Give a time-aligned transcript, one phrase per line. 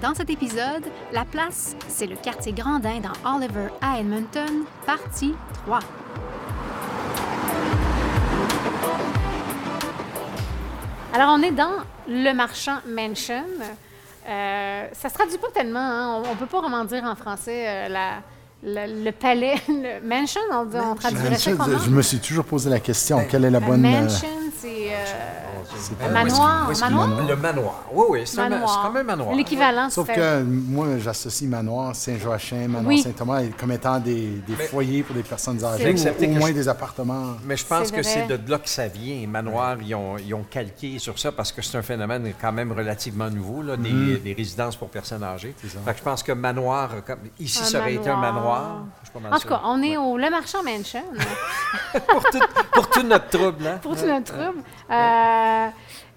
[0.00, 5.34] Dans cet épisode, La place, c'est le quartier Grandin dans Oliver à Edmonton, partie
[5.66, 5.78] 3.
[11.12, 13.44] Alors, on est dans le marchand Mansion.
[14.26, 16.22] Euh, ça se traduit pas tellement, hein.
[16.24, 18.22] on, ne peut pas vraiment dire en français euh, la,
[18.62, 21.78] le, le, palais, le mansion, on, on traduirait ça comment?
[21.78, 23.82] Je me suis toujours posé la question, quelle est la bonne...
[23.82, 24.28] Mansion,
[24.58, 24.92] c'est...
[24.92, 27.26] Euh, un manoir, manoir?
[27.28, 27.84] Le manoir.
[27.92, 29.34] Oui, oui, c'est comme un manoir.
[29.34, 35.14] L'équivalent, Sauf que moi, j'associe manoir Saint-Joachim, manoir Saint-Thomas comme étant des, des foyers pour
[35.14, 37.36] des personnes âgées, ou au moins des appartements.
[37.44, 39.26] Mais je pense que c'est de là que ça vient.
[39.26, 42.72] Manoir, ils ont, ils ont calqué sur ça parce que c'est un phénomène quand même
[42.72, 44.18] relativement nouveau, là, des, mm.
[44.18, 45.54] des, résidences pour personnes âgées.
[45.58, 48.84] Fait que je pense que manoir, comme, ici, ça aurait été un manoir.
[49.30, 51.04] en tout cas, on est au Le Marchand Mansion.
[52.08, 52.38] pour, tout,
[52.72, 53.66] pour, tout, notre trouble.
[53.66, 53.78] Hein?
[53.82, 54.39] Pour tout notre trouble.
[54.90, 55.68] Euh,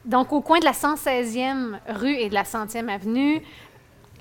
[0.05, 3.41] donc, au coin de la 116e rue et de la 100e avenue.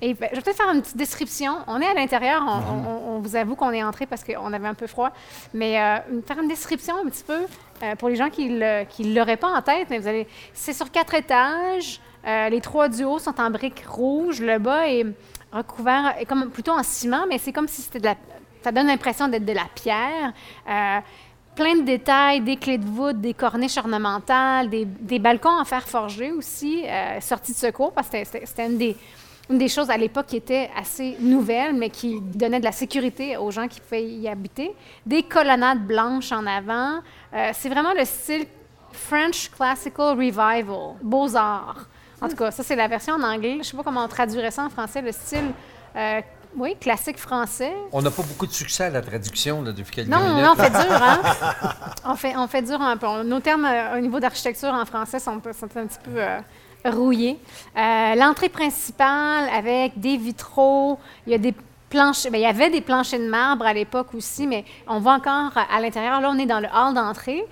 [0.05, 1.59] Et ben, je vais peut-être faire une petite description.
[1.69, 4.89] On est à l'intérieur, on, vous avoue qu'on est entré parce qu'on avait un peu
[4.89, 5.13] froid,
[5.55, 7.39] mais euh, faire une description un petit peu
[7.85, 9.87] euh, pour les gens qui ne l'auraient pas en tête.
[9.91, 12.01] Mais vous allez, c'est sur quatre étages.
[12.27, 14.41] Euh, les trois du haut sont en briques rouges.
[14.41, 15.07] Le bas est
[15.53, 18.17] recouvert, est comme plutôt en ciment, mais c'est comme si c'était de la.
[18.65, 20.33] Ça donne l'impression d'être de la pierre
[21.55, 26.33] plein de détails, des clés de voûte, des corniches ornementales, des, balcons en fer forgé
[26.33, 28.97] aussi, euh, sortis de secours, parce que c'était une des,
[29.51, 33.37] une des choses à l'époque qui était assez nouvelle, mais qui donnait de la sécurité
[33.37, 34.73] aux gens qui pouvaient y habiter.
[35.05, 37.01] Des colonnades blanches en avant.
[37.35, 38.47] Euh, c'est vraiment le style
[38.93, 40.65] French Classical Revival,
[41.03, 41.87] Beaux-Arts.
[42.21, 43.55] En tout cas, ça, c'est la version en anglais.
[43.55, 45.51] Je ne sais pas comment on traduirait ça en français, le style
[45.97, 46.21] euh,
[46.57, 47.73] oui, classique français.
[47.93, 50.45] On n'a pas beaucoup de succès à la traduction là, depuis quelques non, minutes.
[50.45, 51.21] Non, on fait dur, hein?
[52.05, 53.23] on, fait, on fait dur un peu.
[53.23, 56.39] Nos termes euh, au niveau d'architecture en français sont, sont, un petit peu euh,
[56.85, 57.39] rouillés.
[57.77, 61.55] Euh, l'entrée principale avec des vitraux, il y a des
[61.89, 65.15] planches, bien, il y avait des planchers de marbre à l'époque aussi, mais on voit
[65.15, 66.21] encore à l'intérieur.
[66.21, 67.45] Là, on est dans le hall d'entrée,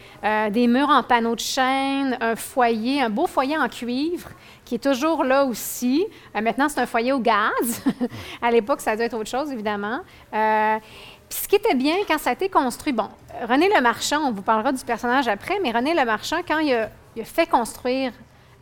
[0.51, 4.31] des murs en panneaux de chêne, un foyer, un beau foyer en cuivre
[4.71, 6.07] qui est toujours là aussi.
[6.37, 7.83] Euh, maintenant, c'est un foyer au gaz.
[8.43, 9.99] à l'époque, ça doit être autre chose, évidemment.
[10.33, 10.77] Euh,
[11.29, 13.09] puis ce qui était bien quand ça a été construit, bon,
[13.49, 16.73] René Le Marchand, on vous parlera du personnage après, mais René Le Marchand, quand il
[16.73, 16.89] a,
[17.25, 18.13] fait construire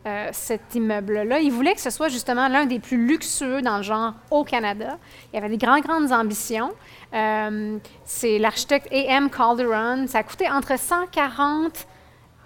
[0.06, 3.82] euh, cet immeuble-là, il voulait que ce soit justement l'un des plus luxueux dans le
[3.82, 4.96] genre au Canada.
[5.34, 6.72] Il avait des grandes, grandes ambitions.
[7.12, 9.28] c'est l'architecte A.M.
[9.28, 10.06] Calderon.
[10.06, 11.86] Ça a coûté entre 140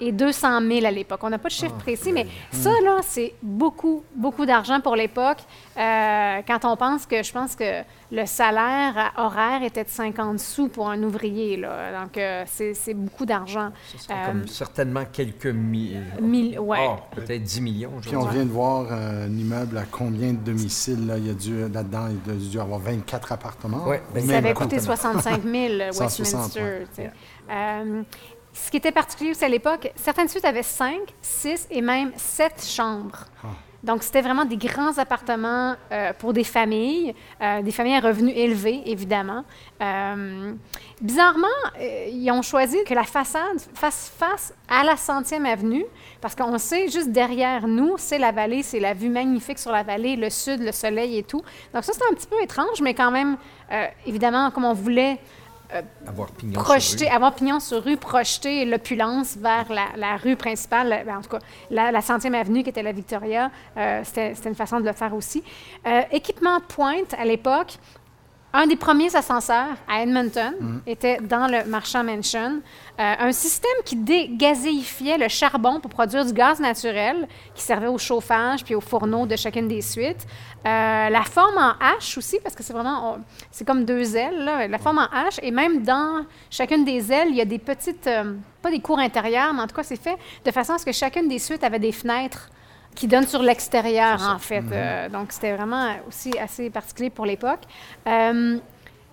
[0.03, 1.21] et 200 000 à l'époque.
[1.23, 4.97] On n'a pas de chiffre ah, précis, mais ça, là, c'est beaucoup, beaucoup d'argent pour
[4.97, 5.39] l'époque.
[5.79, 10.69] Euh, quand on pense que, je pense que le salaire horaire était de 50 sous
[10.69, 12.03] pour un ouvrier, là.
[12.03, 13.71] Donc, euh, c'est beaucoup d'argent.
[14.09, 16.01] comme euh, certainement quelques milliers.
[16.21, 16.79] Mille, ouais.
[16.81, 17.93] Oh, peut-être 10 millions.
[18.01, 21.17] Puis on vient de voir un immeuble à combien de domiciles, là?
[21.17, 23.87] Il y a dû, là-dedans, il a dû avoir 24 appartements.
[23.87, 26.87] Ouais, ça avait coûté 65 000, Westminster.
[28.53, 32.65] Ce qui était particulier aussi à l'époque, certaines suites avaient cinq, six et même sept
[32.65, 33.25] chambres.
[33.43, 33.49] Ah.
[33.83, 38.33] Donc, c'était vraiment des grands appartements euh, pour des familles, euh, des familles à revenus
[38.37, 39.45] élevés, évidemment.
[39.83, 40.53] Euh,
[41.01, 41.49] bizarrement,
[41.81, 45.85] ils ont choisi que la façade fasse face à la centième avenue,
[46.21, 49.83] parce qu'on sait, juste derrière nous, c'est la vallée, c'est la vue magnifique sur la
[49.83, 51.43] vallée, le sud, le soleil et tout.
[51.75, 53.37] Donc, ça, c'était un petit peu étrange, mais quand même,
[54.07, 55.19] évidemment, comme on voulait
[55.75, 57.15] euh, avoir pignon projeter, sur rue.
[57.15, 59.67] avoir pignon sur rue, projeter l'opulence vers
[59.97, 61.39] la, rue principale, ben, en tout cas
[61.71, 65.43] la, centième avenue qui était la Victoria, euh, c'était une façon de le faire aussi.
[65.87, 67.79] Euh, équipement pointe à l'époque,
[68.55, 70.79] un des premiers ascenseurs à Edmonton mm.
[70.87, 72.61] était dans le Marchand Mansion.
[73.01, 77.99] Euh, un système qui dégazéifiait le charbon pour produire du gaz naturel qui servait au
[77.99, 80.27] chauffage puis au fourneau de chacune des suites.
[80.67, 83.19] Euh, la forme en H aussi, parce que c'est vraiment,
[83.51, 85.39] c'est comme deux ailes, la forme en H.
[85.43, 88.99] Et même dans chacune des ailes, il y a des petites, euh, pas des cours
[88.99, 91.65] intérieures, mais en tout cas, c'est fait de façon à ce que chacune des suites
[91.65, 92.51] avait des fenêtres
[92.95, 94.61] qui donne sur l'extérieur, en fait.
[94.61, 94.71] Mhm.
[94.73, 97.61] Euh, donc, c'était vraiment aussi assez particulier pour l'époque.
[98.07, 98.59] Euh,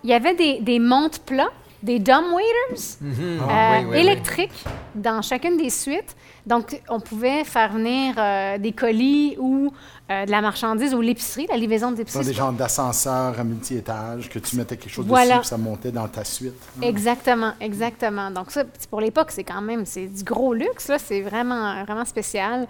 [0.03, 3.39] il y avait des, des montes plats des dumbwaiters mhm.
[3.49, 4.65] euh, électriques
[4.95, 6.15] dans chacune des suites.
[6.45, 9.71] Donc, on pouvait faire venir euh, des colis ou
[10.09, 12.25] euh, de la marchandise ou l'épicerie, la livraison d'épicerie.
[12.25, 16.07] Des genres d'ascenseurs à multi-étages que tu mettais quelque chose dessus et ça montait dans
[16.07, 16.53] ta suite.
[16.81, 18.31] Exactement, exactement.
[18.31, 20.87] Donc, ça, pour l'époque, c'est quand même c'est du gros luxe.
[20.87, 20.97] Là.
[20.99, 22.67] C'est vraiment, vraiment spécial.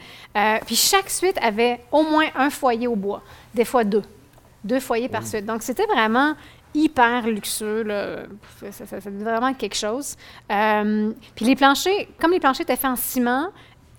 [0.65, 3.21] puis, chaque suite avait au moins un foyer au bois,
[3.53, 4.03] des fois deux.
[4.63, 5.45] Deux foyers par suite.
[5.45, 6.35] Donc, c'était vraiment
[6.73, 7.83] hyper luxueux.
[7.83, 8.23] Là.
[8.71, 10.15] Ça, ça, vraiment quelque chose.
[10.51, 13.49] Euh, puis les planchers, comme les planchers étaient faits en ciment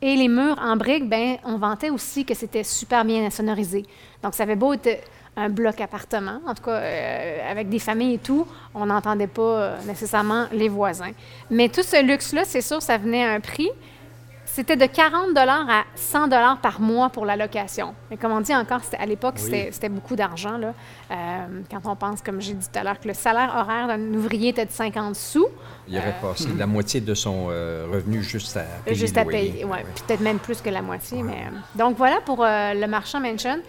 [0.03, 3.85] et les murs en briques, ben on vantait aussi que c'était super bien sonorisé.
[4.23, 5.01] Donc ça avait beau être
[5.37, 9.43] un bloc appartement, en tout cas euh, avec des familles et tout, on n'entendait pas
[9.43, 11.13] euh, nécessairement les voisins.
[11.51, 13.71] Mais tout ce luxe-là, c'est sûr, ça venait à un prix.
[14.53, 16.29] C'était de 40 à 100
[16.61, 17.95] par mois pour la location.
[18.11, 20.61] Mais comme on dit encore, à l'époque, c'était beaucoup d'argent.
[20.61, 21.15] Euh,
[21.71, 24.49] quand on pense, comme j'ai dit tout à l'heure, que le salaire horaire d'un ouvrier
[24.49, 25.47] était de 50 sous.
[25.87, 28.97] Il aurait euh, passé la moitié de son euh, revenu juste à payer.
[28.97, 29.79] Juste à payer, oui.
[30.07, 31.23] Peut-être même plus que la moitié.
[31.23, 31.45] Mais,
[31.77, 33.61] donc voilà pour le marchand Mansion.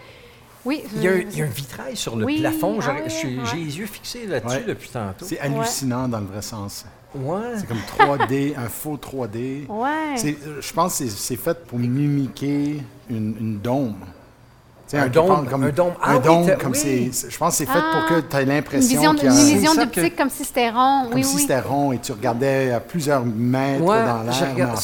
[0.64, 0.82] Oui.
[0.94, 2.78] Il y, a un, vitrail sur le plafond.
[2.82, 5.24] Ah j'ai les yeux fixés là-dessus depuis tantôt.
[5.26, 6.84] C'est hallucinant dans le vrai sens.
[7.14, 7.58] Ouais.
[7.58, 9.66] C'est comme 3D, un faux 3D.
[9.66, 10.16] Ouais.
[10.16, 13.96] Je pense que c'est fait pour mimiquer une, une dôme.
[14.94, 17.10] Un, dôme, comme, un dôme, un dôme comme c'est.
[17.28, 19.74] Je pense que c'est fait pour que tu aies l'impression qu'il y a une vision
[19.74, 21.08] d'optique comme si c'était rond.
[21.10, 24.74] Comme si c'était rond et tu regardais à plusieurs mètres dans l'air.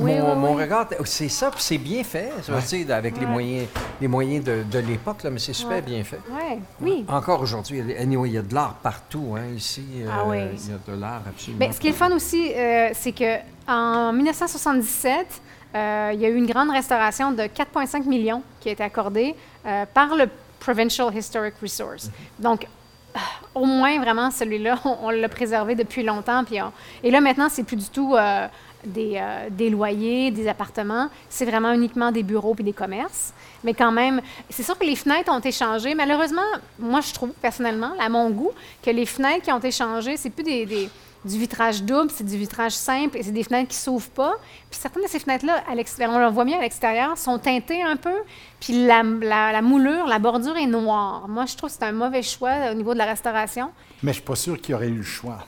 [0.00, 2.30] mon, mon, regard, c'est ça, puis c'est bien fait,
[2.90, 3.66] avec les moyens,
[4.00, 6.20] les moyens de, de l'époque, mais c'est super bien fait.
[6.30, 6.58] Ouais.
[6.80, 7.04] Oui.
[7.08, 9.84] Encore aujourd'hui, il y a de l'art partout, hein, ici.
[10.08, 11.58] Ah euh, il y a de l'art absolument.
[11.60, 15.26] Mais ce qui est le fun aussi, euh, c'est qu'en 1977,
[15.74, 19.34] euh, il y a eu une grande restauration de 4,5 millions qui a été accordée
[19.66, 20.28] euh, par le
[20.60, 22.10] Provincial Historic Resource.
[22.38, 23.18] Donc, euh,
[23.54, 26.44] au moins, vraiment, celui-là, on, l'a préservé depuis longtemps.
[26.44, 26.58] Puis
[27.02, 28.14] et là, maintenant, c'est plus du tout
[28.84, 31.08] des, des, loyers, des appartements.
[31.28, 33.32] C'est vraiment uniquement des bureaux et des commerces.
[33.64, 34.20] Mais quand même,
[34.50, 35.94] c'est sûr que les fenêtres ont été changées.
[35.94, 36.42] Malheureusement,
[36.78, 38.50] moi, je trouve personnellement, à mon goût,
[38.82, 40.88] que les fenêtres qui ont été changées, c'est plus des
[41.24, 44.34] du vitrage double, c'est du vitrage simple et c'est des fenêtres qui ne s'ouvrent pas.
[44.70, 48.14] Puis certaines de ces fenêtres-là, on le voit bien à l'extérieur, sont teintées un peu.
[48.60, 51.28] Puis la, la, moulure, la bordure est noire.
[51.28, 53.70] Moi, je trouve que c'est un mauvais choix au niveau de la restauration.
[54.02, 55.38] Mais je ne suis pas sûr qu'il y aurait eu le choix.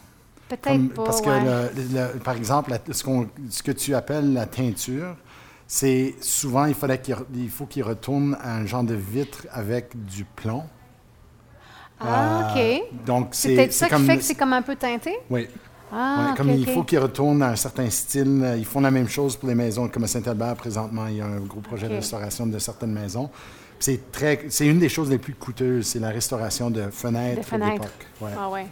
[0.49, 1.05] Peut-être pas.
[1.05, 3.05] Parce que, par exemple, ce,
[3.51, 5.17] ce, que tu appelles la teinture,
[5.67, 7.17] c'est souvent, il, fallait qu'il,
[7.51, 10.65] faut qu'il retourne à un genre de vitre avec du plomb.
[12.01, 12.61] Ah, OK.
[12.61, 15.15] Euh, donc, c'est peut-être ça qui fait que c'est comme un peu teinté?
[15.31, 15.49] Oui.
[15.93, 18.55] Ah, comme il faut qu'ils retournent à un certain style.
[18.57, 19.89] Ils font la même chose pour les maisons.
[19.89, 23.31] Comme à Saint-Albert, présentement, il y a un gros projet de restauration de certaines maisons.
[23.79, 27.45] C'est très, c'est une des choses les plus coûteuses, c'est la restauration de fenêtres, de
[27.45, 27.89] fenêtres.
[28.21, 28.31] Ouais.
[28.39, 28.67] Ah ouais.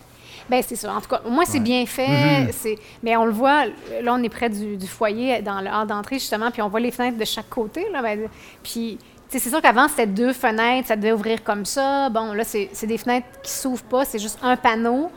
[0.49, 0.95] Bien, c'est ça.
[0.95, 2.07] En tout cas, moi, c'est bien fait.
[2.07, 2.53] Mm-hmm.
[2.53, 2.79] c'est...
[3.03, 3.67] Mais on le voit,
[4.03, 6.91] là, on est près du, foyer, dans le hall d'entrée, justement, puis on voit les
[6.91, 7.87] fenêtres de chaque côté.
[7.93, 8.29] Là, ben,
[8.63, 8.99] puis
[9.29, 12.11] c'est sûr qu'avant, c'était deux fenêtres, ça devait ouvrir comme ça.
[12.11, 15.11] Bon, là, c'est des fenêtres qui ne s'ouvrent pas, c'est juste un panneau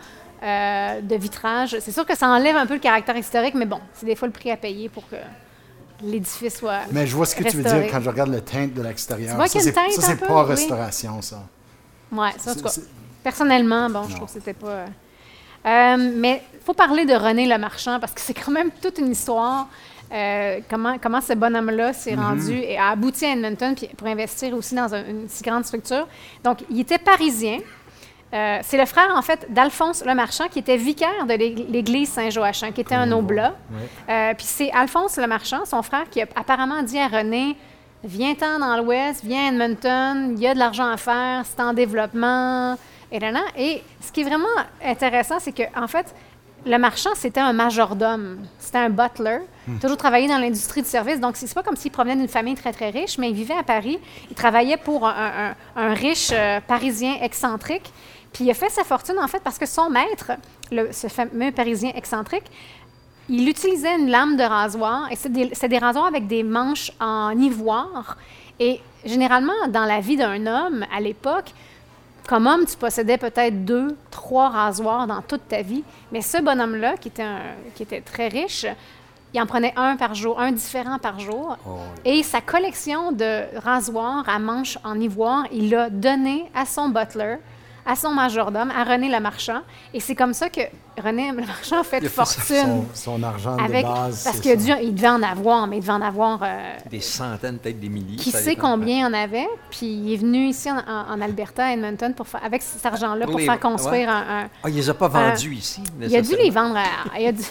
[0.46, 1.78] euh, de vitrage.
[1.80, 4.28] C'est sûr que ça enlève un peu le caractère historique, mais bon, c'est des fois
[4.28, 5.16] le prix à payer pour que
[6.04, 6.82] l'édifice soit.
[6.92, 9.36] Mais je vois ce que tu veux dire quand je regarde le teinte de l'extérieur.
[9.48, 11.44] Ça, c'est pas restauration, ça.
[12.12, 12.72] Oui, ça, en tout cas.
[13.24, 14.86] Personnellement, bon, je trouve que c'était pas.
[15.66, 19.00] Euh, mais il faut parler de René Le Marchand parce que c'est quand même toute
[19.00, 19.68] une histoire.
[20.14, 22.24] Euh, comment, comment ce bonhomme-là s'est mhm.
[22.24, 26.08] rendu et a abouti à Edmonton pour investir aussi dans une si grande structure.
[26.44, 27.58] Donc, il était parisien.
[28.36, 32.72] Euh, c'est le frère, en fait, d'Alphonse Le Marchand, qui était vicaire de l'église Saint-Joachim,
[32.72, 33.56] qui était un oblat.
[34.10, 37.56] Euh, puis c'est Alphonse Le Marchand, son frère, qui a apparemment dit à René
[38.04, 41.74] Viens-t'en dans l'Ouest, viens à Edmonton, il y a de l'argent à faire, c'est en
[41.74, 42.78] développement.
[43.12, 44.46] Et, là, et ce qui est vraiment
[44.84, 46.14] intéressant, c'est qu'en en fait,
[46.68, 49.80] le marchand, c'était un majordome, c'était un butler, hmm.
[49.80, 51.20] toujours travaillé dans l'industrie du service.
[51.20, 53.64] Donc, c'est pas comme s'il provenait d'une famille très, très riche, mais il vivait à
[53.64, 54.00] Paris.
[54.30, 57.92] Il travaillait pour un, riche euh, parisien excentrique.
[58.36, 60.34] Puis il a fait sa fortune, en fait, parce que son maître,
[60.92, 62.44] ce fameux parisien excentrique,
[63.30, 67.32] il utilisait une lame de rasoir, et c'est des, des rasoirs avec des manches en
[67.32, 68.18] ivoire.
[68.60, 71.54] Et généralement, dans la vie d'un homme, à l'époque,
[72.28, 76.98] comme homme, tu possédais peut-être deux, trois rasoirs dans toute ta vie, mais ce bonhomme-là,
[76.98, 77.24] qui, était
[77.74, 78.66] qui était très riche,
[79.34, 81.58] il en prenait un par jour, un différent par jour.
[81.66, 86.90] Oh, Et sa collection de rasoirs à manches en ivoire, il l'a donné à son
[86.90, 87.38] butler
[87.86, 89.62] à son majordome, à René le Marchand.
[89.94, 90.62] Et c'est comme ça que
[91.02, 92.86] René le Marchand a fait fortune.
[92.94, 94.24] Son, argent de base.
[94.24, 96.40] Parce qu'il devait en avoir, mais il devait en avoir.
[96.42, 98.18] Euh, des centaines, peut-être des milliers.
[98.18, 99.48] Qui sait combien il en avait.
[99.70, 103.60] Puis il est venu ici en, Alberta, à Edmonton, pour avec cet argent-là, pour faire
[103.60, 105.84] construire un, Ah, il les a pas vendus ici.
[106.02, 106.78] Il a dû les vendre.
[107.20, 107.44] il a dû,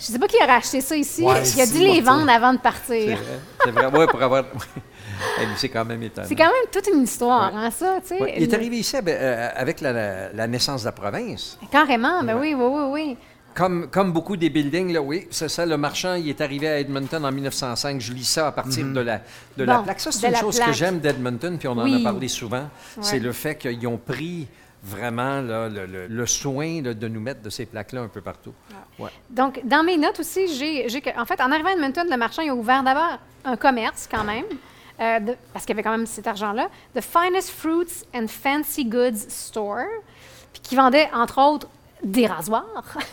[0.00, 1.22] je sais pas qui a racheté ça ici.
[1.22, 3.18] il a dû les vendre avant de partir.
[3.62, 3.90] C'est vrai.
[3.90, 4.06] vrai.
[4.06, 4.44] pour avoir.
[5.56, 6.26] c'est quand même étonnant.
[6.26, 8.34] C'est quand même toute une histoire, hein, ça, tu sais.
[8.38, 11.58] Il est arrivé ici euh, avec la, naissance de la province.
[11.70, 13.16] Carrément, ben oui, oui, oui, oui.
[13.54, 15.66] Comme, comme beaucoup des buildings, là, oui, c'est ça.
[15.66, 18.00] Le marchand, il est arrivé à Edmonton en 1905.
[18.00, 18.94] Je lis ça à partir mhm.
[18.94, 19.20] de la,
[19.58, 20.00] de la plaque.
[20.00, 22.68] Ça, c'est une chose que j'aime d'Edmonton, puis on en a parlé souvent.
[23.02, 24.48] C'est le fait qu'ils ont pris
[24.82, 28.54] vraiment le, soin de nous mettre de ces plaques-là un peu partout.
[29.28, 32.52] Donc, dans mes notes aussi, j'ai, en fait, en arrivant à Edmonton, le marchand a
[32.52, 34.44] ouvert d'abord un commerce quand même,
[35.00, 39.28] euh, parce qu'il y avait quand même cet argent-là, The Finest Fruits and Fancy Goods
[39.28, 39.86] Store,
[40.52, 41.68] puis qui vendait, entre autres,
[42.02, 42.96] des rasoirs.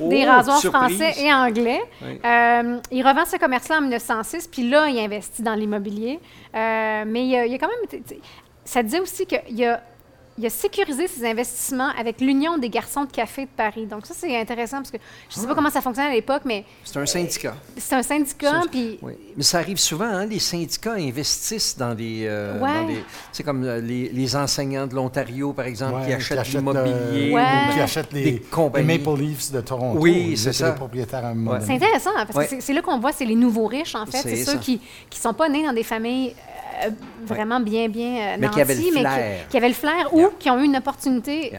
[0.00, 1.80] des oh, rasoirs français et anglais.
[2.02, 6.18] Euh, il revend ce commerce-là en 1906, puis là, il investit dans l'immobilier.
[6.54, 8.02] Euh, mais il y, a, il y, a, quand même...
[8.64, 9.80] Ça disait aussi qu'il y a
[10.36, 13.86] il a sécurisé ses investissements avec l'Union des garçons de café de Paris.
[13.86, 14.98] Donc ça, c'est intéressant parce que
[15.28, 15.54] je ne sais pas ah.
[15.54, 16.64] comment ça fonctionnait à l'époque, mais...
[16.82, 17.54] C'est un syndicat.
[17.76, 18.98] C'est un syndicat, puis...
[19.36, 22.24] Mais ça arrive souvent, hein, les syndicats investissent dans des...
[22.26, 22.58] Euh,
[23.32, 27.32] c'est comme euh, les, enseignants de l'Ontario, par exemple, qui achètent l'immobilier.
[27.32, 30.00] Ou qui achètent les, Maple Leafs de Toronto.
[30.00, 30.72] Oui, c'est ça.
[30.72, 34.22] propriétaires C'est intéressant, parce que c'est là qu'on voit, c'est les nouveaux riches, en fait.
[34.22, 34.80] C'est ceux qui
[35.12, 36.34] ne sont pas nés dans des familles
[36.82, 36.90] euh,
[37.24, 39.48] vraiment bien, bien euh, mais qui avaient le flair.
[39.48, 41.52] Qui, avaient le flair ou qui ont eu une opportunité.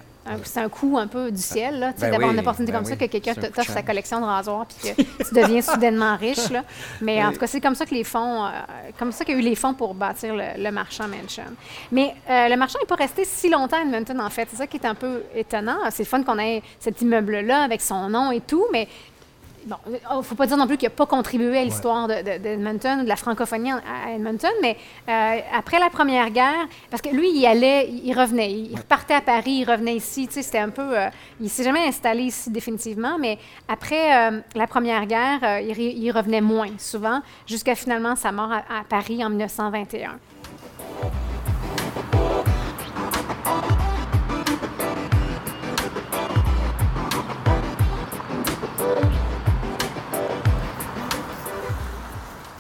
[0.44, 2.96] C'est un coup un peu du ciel, là, ben d'avoir une opportunité ben comme ça,
[2.96, 6.50] que quelqu'un t'offre sa collection de rasoirs puis que tu deviens soudainement riche.
[6.50, 6.64] Là.
[7.00, 8.50] Mais en tout cas, c'est comme ça que les fonds, euh,
[8.98, 11.44] comme ça qu'il y a eu les fonds pour bâtir le, marchand Mansion.
[11.92, 14.48] Mais le marchand n'est pas resté si longtemps à Edmonton, en fait.
[14.50, 15.78] C'est ça qui est un peu étonnant.
[15.92, 18.88] C'est fun qu'on ait cet immeuble-là avec son nom et tout, mais
[19.66, 23.00] bon, il ne faut pas dire non plus qu'il n'a pas contribué à l'histoire d'Edmonton,
[23.00, 24.78] de, de, la francophonie à Edmonton, mais
[25.10, 29.22] euh, après la Première Guerre, parce que lui, il allait, il revenait, il repartait à
[29.22, 31.10] Paris, il revenait ici, tu sais, c'était un peu, euh,
[31.42, 36.70] il s'est jamais installé ici définitivement, mais après euh, la Première Guerre, il, revenait moins
[36.78, 40.20] souvent, jusqu'à finalement sa mort à Paris en 1921.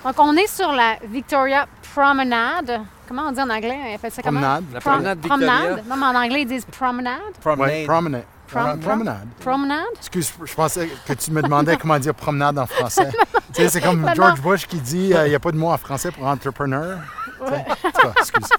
[0.05, 2.79] Donc, on est sur la Victoria Promenade.
[3.07, 3.79] Comment on dit en anglais?
[3.93, 4.63] Elle fait ça promenade.
[4.71, 5.47] La promenade Victoria.
[5.47, 5.83] Promenade.
[5.89, 7.19] Non, mais en anglais, ils disent promenade.
[7.41, 7.85] Promenade.
[7.87, 8.23] promenade.
[8.81, 9.27] promenade.
[9.39, 9.83] Promenade?
[9.97, 13.09] Excuse, je pensais que tu me demandais comment dire promenade en français.
[13.55, 15.71] tu sais, c'est comme George Bush qui dit euh, il n'y a pas de mot
[15.71, 16.99] en français pour entrepreneur.
[17.41, 17.65] Ouais.
[18.19, 18.49] excuse.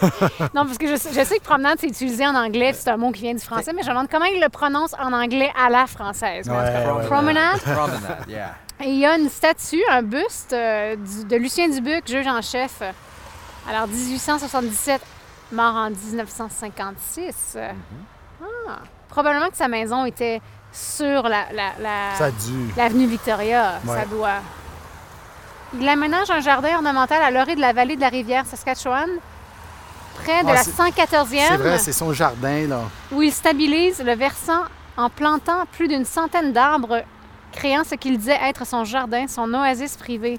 [0.54, 3.10] non, parce que je, je, sais que promenade, c'est utilisé en anglais, c'est un mot
[3.12, 5.70] qui vient du français, mais je me demande comment il le prononce en anglais à
[5.70, 6.48] la française.
[6.48, 7.60] Ouais, promenade.
[7.60, 8.54] Promenade, yeah.
[8.82, 12.80] Et il y a une statue, un buste euh, de Lucien Dubuc, juge en chef.
[13.68, 15.02] Alors, 1877,
[15.52, 17.56] mort en 1956.
[17.56, 17.66] Mm-hmm.
[18.42, 18.78] ah,
[19.10, 20.40] probablement que sa maison était
[20.72, 21.46] sur la,
[22.76, 23.80] l'avenue Victoria.
[23.86, 24.40] Ça doit.
[25.78, 29.08] Il aménage un jardin ornemental à l'orée de la vallée de la rivière Saskatchewan,
[30.22, 31.26] près de ah, la 114e.
[31.48, 32.80] C'est vrai, c'est son jardin, là.
[33.12, 34.62] Où il stabilise le versant
[34.96, 37.02] en plantant plus d'une centaine d'arbres
[37.52, 40.38] créant ce qu'il disait être son jardin, son oasis privé.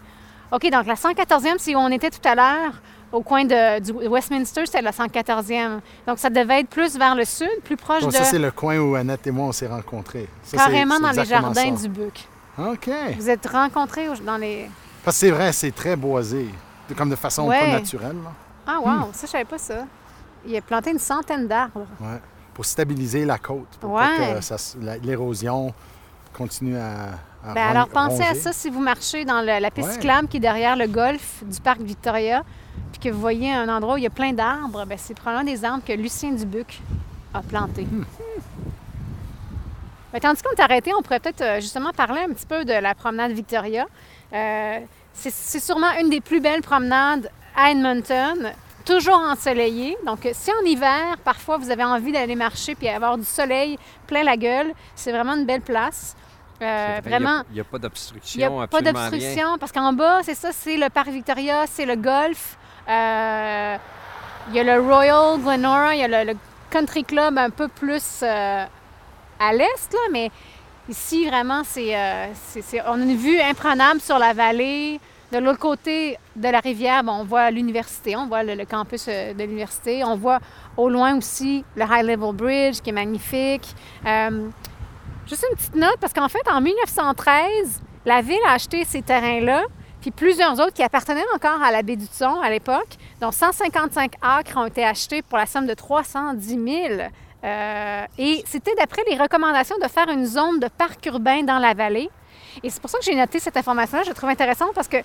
[0.52, 2.74] OK, donc la 114e, si on était tout à l'heure
[3.12, 5.80] au coin de, du Westminster, c'était la 114e.
[6.08, 8.12] Donc ça devait être plus vers le sud, plus proche de...
[8.12, 10.28] Ça, c'est le coin où Annette et moi, on s'est rencontrés.
[10.52, 12.28] carrément dans les jardins du Buc.
[12.58, 12.90] OK.
[13.18, 14.70] Vous êtes rencontrés dans les...
[15.04, 16.48] Parce que c'est vrai, c'est très boisé,
[16.96, 18.18] comme de façon pas naturelle.
[18.66, 19.14] Ah, wow, hmm.
[19.14, 19.86] ça, je savais pas ça.
[20.46, 21.86] Il a planté une centaine d'arbres.
[22.00, 22.18] Oui,
[22.54, 24.40] pour stabiliser la côte, pour ouais.
[24.42, 25.74] que l'érosion
[26.34, 27.10] continue à.
[27.44, 30.76] Ben, alors, pensez à ça si vous marchez dans la piste cyclable qui est derrière
[30.76, 32.44] le golf du parc Victoria,
[32.92, 35.52] puis que vous voyez un endroit où il y a plein d'arbres, ben, c'est probablement
[35.52, 36.82] des arbres que Lucien Dubuc
[37.34, 37.86] a plantés.
[37.86, 38.04] Hmm.
[40.14, 42.74] Ben, tandis qu'on est arrêté, on pourrait peut-être euh, justement parler un petit peu de
[42.74, 43.86] la promenade Victoria.
[44.34, 44.80] Euh,
[45.14, 48.54] c'est sûrement une des plus belles promenades à Edmonton
[48.86, 49.98] toujours ensoleillée.
[50.06, 53.78] Donc, si en hiver, parfois, vous avez envie d'aller marcher puis avoir du soleil
[54.08, 56.16] plein la gueule, c'est vraiment une belle place.
[56.62, 57.42] Euh, vraiment.
[57.50, 58.40] Il n'y a, pas d'obstruction.
[58.40, 61.86] Il n'y a pas d'obstruction parce qu'en bas, c'est ça, c'est le Parc Victoria, c'est
[61.86, 62.58] le golf.
[62.88, 63.78] Euh,
[64.50, 66.34] il y a le Royal Glenora, il y a le,
[66.70, 68.64] Country Club un peu plus euh,
[69.40, 70.32] à l'est, là, mais
[70.88, 71.94] ici, vraiment, c'est,
[72.88, 75.02] on a une vue imprenable sur la vallée.
[75.32, 80.04] De l'autre côté de la rivière, on voit l'université, on voit le, campus de l'université,
[80.04, 80.40] on voit
[80.76, 83.74] au loin aussi, le High Level Bridge qui est magnifique.
[84.06, 84.50] Euh,
[85.26, 89.64] juste une petite note, parce qu'en fait, en 1913, la ville a acheté ces terrains-là,
[90.02, 94.16] puis plusieurs autres qui appartenaient encore à la baie du Thon à l'époque, dont 155
[94.22, 97.02] acres ont été achetés pour la somme de 310 000.
[97.44, 101.74] Euh, et c'était d'après les recommandations de faire une zone de parc urbain dans la
[101.74, 102.10] vallée.
[102.64, 104.04] Et c'est pour ça que j'ai noté cette information-là.
[104.04, 104.98] Je la trouve intéressante parce que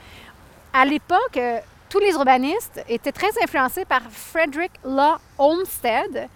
[0.72, 6.28] à l'époque, euh, tous les urbanistes étaient très influencés par Frederick Law Olmsted,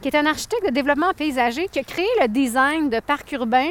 [0.00, 3.70] qui est un architecte de développement paysager qui a créé le design de parc urbain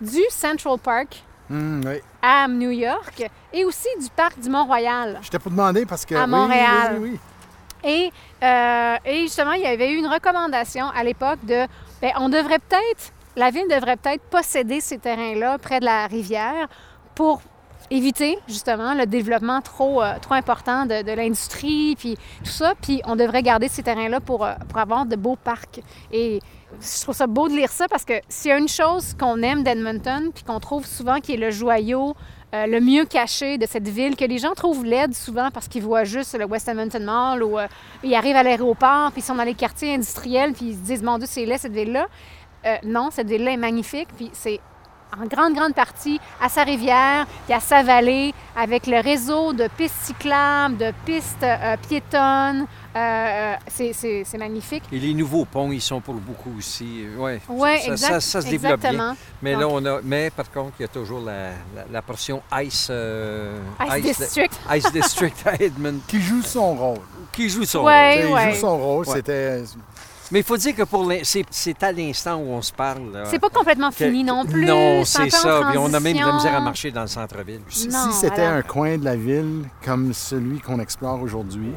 [0.00, 1.82] du Central Park hmm,
[2.22, 5.18] à New York et aussi du parc du Mont-Royal.
[5.22, 6.14] Je t'ai pas demandé parce que.
[6.14, 6.96] À Montréal.
[6.98, 7.20] Oui, oui,
[7.84, 8.10] et,
[8.42, 11.66] euh, et, justement, il y avait eu une recommandation à l'époque de.
[12.00, 13.12] Bien, on devrait peut-être.
[13.36, 16.68] La ville devrait peut-être posséder ces terrains-là près de la rivière
[17.14, 17.42] pour
[17.90, 22.72] éviter justement le développement trop, euh, trop important de, l'industrie, puis tout ça.
[22.80, 25.80] Puis on devrait garder ces terrains-là pour, euh, pour avoir de beaux parcs.
[26.10, 26.40] Et
[26.80, 29.42] je trouve ça beau de lire ça parce que s'il y a une chose qu'on
[29.42, 32.14] aime d'Edmonton, puis qu'on trouve souvent qui est le joyau
[32.54, 35.82] euh, le mieux caché de cette ville, que les gens trouvent laide souvent parce qu'ils
[35.82, 37.58] voient juste le West Edmonton Mall ou
[38.02, 41.02] ils arrivent à l'aéroport, puis ils sont dans les quartiers industriels, puis ils se disent,
[41.02, 42.06] mon Dieu, c'est laid cette ville-là.
[42.84, 44.60] Non, cette ville-là est magnifique, puis c'est
[45.20, 49.68] en grande, grande partie à sa rivière et à sa vallée, avec le réseau de
[49.76, 52.66] pistes cyclables, de pistes euh, piétonnes.
[52.94, 54.82] Euh, euh, c'est magnifique.
[54.90, 57.04] Et les nouveaux ponts, ils sont pour beaucoup aussi.
[57.16, 59.16] Oui, ouais, ça, ça, se développe bien.
[59.42, 60.00] Mais là, on a.
[60.02, 61.50] Mais par contre, il y a toujours la,
[61.92, 64.60] la, portion Ice, Ice, District.
[64.74, 66.00] Ice District à Edmond.
[66.08, 67.00] Qui joue son rôle.
[67.32, 67.92] Qui joue son rôle.
[67.92, 69.06] Il joue son rôle.
[69.06, 69.62] C'était
[70.30, 71.10] mais il faut dire que pour
[71.52, 73.22] c'est à l'instant où on se parle.
[73.24, 74.64] C'est pas complètement fini non plus.
[74.64, 75.68] Non, c'est ça.
[75.70, 77.60] Puis on a même de la misère à marcher dans le centre-ville.
[77.68, 81.72] Si, c'était un coin de la ville comme celui qu'on explore aujourd'hui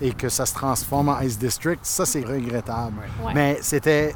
[0.00, 2.96] et que ça se transforme en Ice District, ça c'est regrettable.
[3.34, 4.14] Mais c'était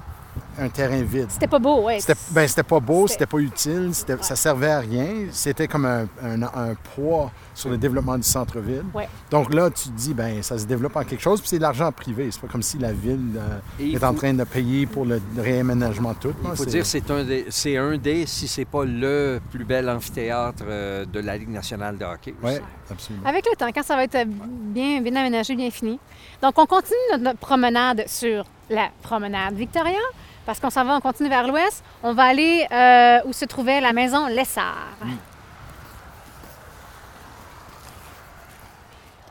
[0.59, 1.27] un terrain vide.
[1.29, 2.01] C'était pas beau, oui.
[2.01, 5.09] C'était, ben, c'était pas beau, c'était pas utile, c'était, ça servait à rien.
[5.31, 8.85] C'était comme un, un, poids sur le développement du centre-ville.
[9.31, 11.63] Donc là, tu te dis, ben ça se développe en quelque chose, puis c'est de
[11.63, 12.29] l'argent privé.
[12.31, 16.15] C'est pas comme si la ville euh, est en train de payer pour le réaménagement
[16.15, 16.35] tout.
[16.45, 19.89] Il faut dire c'est un des, c'est un des, si c'est pas le plus bel
[19.89, 22.35] amphithéâtre euh, de la Ligue nationale de hockey.
[22.43, 22.53] Oui,
[22.91, 23.27] absolument.
[23.27, 25.99] Avec le temps, quand ça va être bien, bien aménagé, bien fini.
[26.43, 30.01] Donc, on continue notre promenade sur la promenade Victoria
[30.47, 31.85] parce qu'on s'en va, on continue vers l'ouest.
[32.03, 34.97] On va aller euh, où se trouvait la maison Lessard.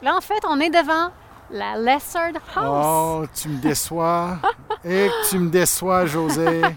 [0.02, 1.12] Là, en fait, on est devant
[1.52, 2.86] la Lessard House.
[2.86, 4.38] Oh, tu me déçois.
[4.84, 6.62] Et que tu me déçois, José.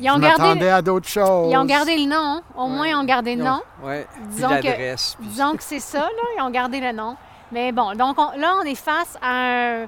[0.00, 1.52] Ils ont Je gardé à d'autres choses.
[1.52, 2.40] Ils ont gardé le nom.
[2.56, 3.60] Au moins, ils ont gardé le nom.
[3.82, 3.96] Oui,
[4.30, 6.22] disons que, disons que c'est ça, là.
[6.38, 7.16] Ils ont gardé le nom.
[7.52, 9.86] Mais bon, donc là, on est face à un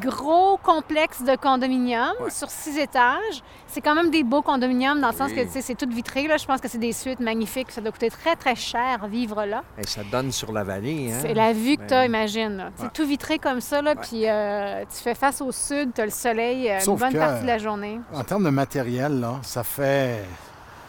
[0.00, 3.42] gros complexe de condominiums sur six étages.
[3.66, 6.26] C'est quand même des beaux condominiums dans le sens que c'est tout vitré.
[6.26, 6.36] Là.
[6.36, 7.70] Je pense que c'est des suites magnifiques.
[7.70, 9.62] Ça doit coûter très, très cher vivre là.
[9.78, 11.12] Et ça donne sur la vallée.
[11.12, 11.18] Hein?
[11.20, 12.70] C'est la vue que tu as, imagine.
[12.76, 13.82] C'est tout vitré comme ça.
[13.82, 17.14] Là, Puis euh, tu fais face au sud, tu as le soleil euh, une bonne
[17.14, 18.00] partie de la journée.
[18.12, 20.24] En termes de matériel, là, ça fait.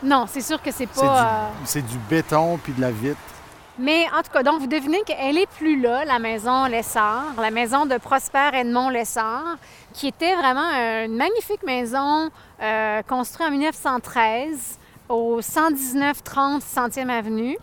[0.03, 1.51] Non, c'est sûr que c'est pas.
[1.63, 3.17] C'est du, euh, du béton puis de la vitre.
[3.77, 7.51] Mais en tout cas, donc vous devinez qu'elle est plus là, la maison Lessard, la
[7.51, 9.57] maison de Prosper Edmond Lessard,
[9.91, 10.69] qui était vraiment
[11.03, 12.29] une magnifique maison
[12.61, 17.57] euh, construite en 1913 au 119-30 Centième Avenue.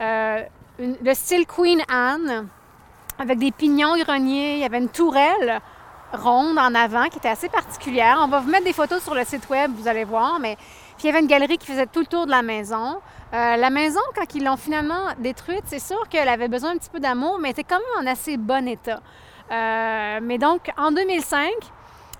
[0.00, 0.42] Euh,
[0.78, 2.48] le style Queen Anne,
[3.18, 5.60] avec des pignons greniers, il y avait une tourelle
[6.14, 8.18] ronde en avant qui était assez particulière.
[8.22, 10.56] On va vous mettre des photos sur le site web, vous allez voir, mais
[10.98, 13.00] puis il y avait une galerie qui faisait tout le tour de la maison.
[13.32, 16.90] Euh, la maison, quand ils l'ont finalement détruite, c'est sûr qu'elle avait besoin un petit
[16.90, 19.00] peu d'amour, mais elle était quand même en assez bon état.
[19.52, 21.50] Euh, mais donc, en 2005,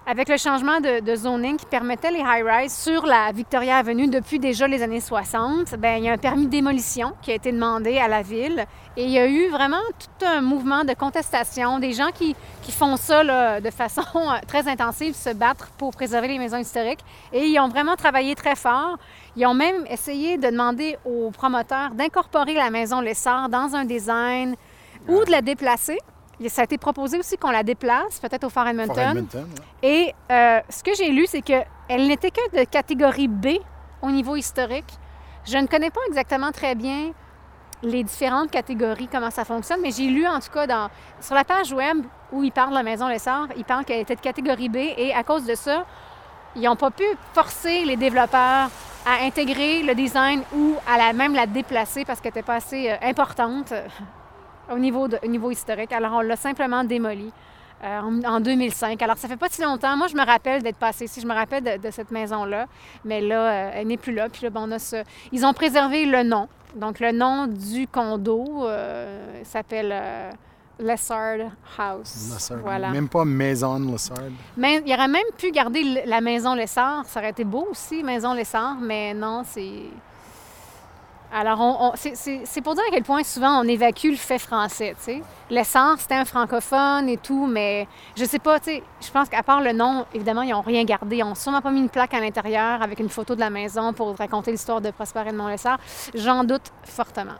[0.08, 4.66] avec le changement de, zoning qui permettait les high-rise sur la Victoria Avenue depuis déjà
[4.66, 7.98] les années 60, bien, il y a un permis de démolition qui a été demandé
[7.98, 8.64] à la ville.
[8.96, 12.34] Et il y a eu vraiment tout un mouvement de contestation, des gens qui,
[12.70, 14.02] font ça de façon
[14.48, 17.04] très intensive, se battre pour préserver les maisons historiques.
[17.34, 18.96] Et ils ont vraiment travaillé très fort.
[19.36, 24.56] Ils ont même essayé de demander aux promoteurs d'incorporer la maison Lessard dans un design
[25.06, 25.98] ou de la déplacer
[26.46, 29.26] ça a été proposé aussi qu'on la déplace, peut-être au Fort Edmonton.
[29.82, 31.66] Et euh, ce que j'ai lu, c'est qu'elle
[32.06, 33.58] n'était que de catégorie B
[34.02, 34.92] au niveau historique.
[35.44, 37.12] Je ne connais pas exactement très bien
[37.82, 40.88] les différentes catégories, comment ça fonctionne, mais j'ai lu en tout cas dans,
[41.20, 44.16] sur la page web où il parle de la Maison Lessard, il parle qu'elle était
[44.16, 45.84] de catégorie B et à cause de ça,
[46.56, 48.68] ils n'ont pas pu forcer les développeurs
[49.06, 52.90] à intégrer le design ou à la, même la déplacer parce qu'elle n'était pas assez
[52.90, 53.72] euh, importante
[54.72, 55.92] au niveau, de, niveau historique.
[55.92, 57.32] Alors, on l'a simplement démoli.
[57.82, 59.00] en, 2005.
[59.02, 59.96] Alors, ça fait pas si longtemps.
[59.96, 61.20] Moi, je me rappelle d'être passée ici.
[61.20, 62.66] Je me rappelle de, cette maison-là.
[63.04, 64.28] Mais là, elle n'est plus là.
[64.28, 65.02] Puis là, on a ce...
[65.32, 66.48] Ils ont préservé le nom.
[66.74, 68.68] Donc, le nom du condo
[69.44, 69.94] s'appelle
[70.78, 72.50] Lessard House.
[72.62, 72.90] Voilà.
[72.90, 74.18] Même pas Maison Lessard.
[74.56, 77.04] Mais, il aurait même pu garder la Maison Lessard.
[77.06, 79.82] Ça aurait été beau aussi, Maison Lessard, mais non, c'est.
[81.32, 85.04] Alors, on, c'est pour dire à quel point souvent on évacue le fait français, tu
[85.04, 85.22] sais.
[85.50, 87.86] Lessard, c'était un francophone et tout, mais
[88.16, 90.84] je sais pas, tu sais, je pense qu'à part le nom, évidemment, ils n'ont rien
[90.84, 91.16] gardé.
[91.16, 93.92] Ils n'ont sûrement pas mis une plaque à l'intérieur avec une photo de la maison
[93.92, 95.78] pour raconter l'histoire de Prosper Edmond Lessard.
[96.14, 97.36] J'en doute fortement.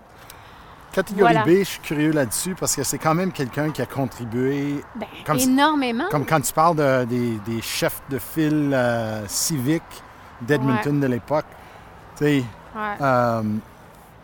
[0.92, 4.82] Catégorie B, je suis curieux là-dessus parce que c'est quand même quelqu'un qui a contribué
[4.96, 5.06] ben,
[5.38, 6.06] énormément.
[6.10, 9.82] Comme quand tu parles des, chefs de file euh, civiques
[10.42, 11.46] d'Edmonton de l'époque.
[12.16, 12.44] Tu sais,
[12.76, 13.42] euh,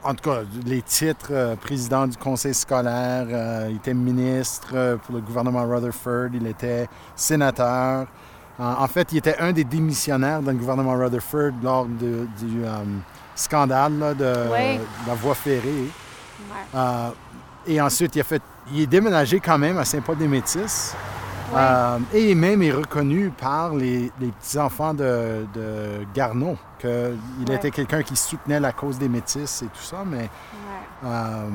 [0.04, 3.26] en tout cas, les titres, euh, président du conseil scolaire,
[3.70, 8.06] il était ministre pour le gouvernement Rutherford, il était sénateur.
[8.58, 12.28] en fait, il était un des démissionnaires dans le gouvernement Rutherford lors du
[13.34, 14.34] scandale de,
[15.06, 15.88] la voie ferrée.
[16.74, 17.10] Euh,
[17.66, 20.94] et ensuite, il, a fait, il est déménagé quand même à Saint-Paul-des-Métis.
[21.56, 28.16] Euh, et même est reconnu par les, petits-enfants de, de, Garneau, qu'il était quelqu'un qui
[28.16, 29.98] soutenait la cause des Métis et tout ça.
[30.06, 30.28] Mais
[31.04, 31.48] euh,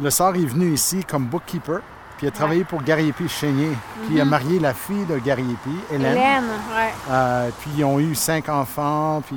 [0.00, 1.80] le sort est venu ici comme bookkeeper,
[2.16, 3.72] puis il a travaillé pour Gariepi Chénier.
[4.04, 4.30] Puis il a mhm.
[4.30, 6.12] marié la fille de Gariepi, Hélène.
[6.12, 9.36] Hélène, puis ils ont eu cinq enfants, puis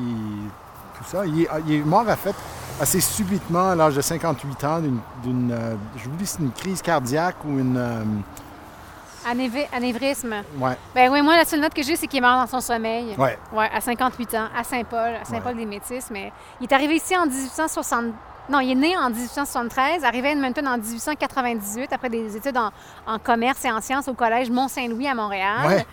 [0.98, 1.26] tout ça.
[1.26, 2.36] Il il est mort à fait
[2.80, 4.82] assez subitement à l'âge de 58 ans
[5.24, 8.24] d'une, euh, je vous dis, c'est une crise cardiaque ou une...
[9.30, 10.36] Anévrisme.
[10.58, 10.78] Ouais.
[10.96, 13.16] Ben oui, moi, la seule note que j'ai, c'est qu'il est mort dans son sommeil.
[13.18, 13.38] Ouais.
[13.54, 16.10] Ouais, à 58 ans, à Saint-Paul, à Saint-Paul-des-Métis.
[16.12, 18.06] Mais il est arrivé ici en 1860.
[18.50, 22.72] Non, il est né en 1873, arrivé à Edmonton en 1898, après des études en,
[23.06, 25.68] en commerce et en sciences au Collège Mont-Saint-Louis à Montréal.
[25.68, 25.86] Ouais.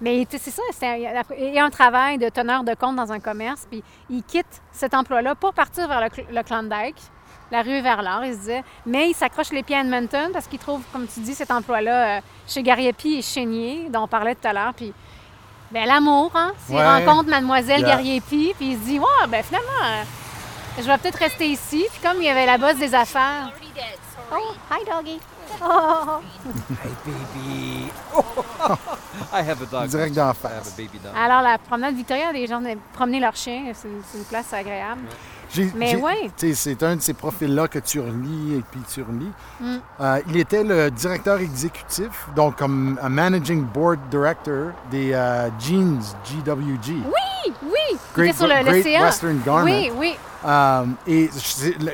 [0.00, 0.62] Mais c'est ça,
[0.96, 4.62] il y a un travail de teneur de compte dans un commerce, puis il quitte
[4.70, 6.96] cet emploi-là pour partir vers le, Klondike,
[7.50, 8.64] la rue vers l'art, il se disait.
[8.86, 12.18] Mais il s'accroche les pieds à Edmonton parce qu'il trouve, comme tu dis, cet emploi-là
[12.18, 14.92] euh, chez Gariepi et Chénier, dont on parlait tout à l'heure, puis
[15.70, 16.52] ben, l'amour, hein?
[16.66, 17.90] S'il rencontre Mademoiselle yeah.
[17.90, 20.02] Gariepi, puis il se dit, ouais, ben finalement, euh,
[20.78, 21.84] je vais peut-être rester ici.
[21.90, 23.50] Puis comme il y avait la bosse des affaires.
[24.32, 25.18] Oh, hi, doggy.
[25.60, 26.20] Oh.
[26.84, 27.90] Hey, baby.
[29.32, 29.88] I have a dog.
[29.88, 30.76] Direct d'en face.
[31.16, 35.00] Alors, la promenade Victoria, les gens promener leur chien, c'est une, place agréable.
[35.74, 36.30] Mais oui.
[36.54, 39.32] C'est un de ces profils-là que tu relis et puis tu relis.
[39.60, 39.76] Mm.
[40.00, 46.00] Euh, il était le directeur exécutif, donc comme un managing board director des euh, Jeans
[46.24, 46.92] GWG.
[47.06, 47.27] Oui,
[47.62, 47.98] oui.
[48.14, 49.64] Great, sur le, Great Western Garment.
[49.64, 50.16] Oui, oui.
[50.46, 51.28] Euh, et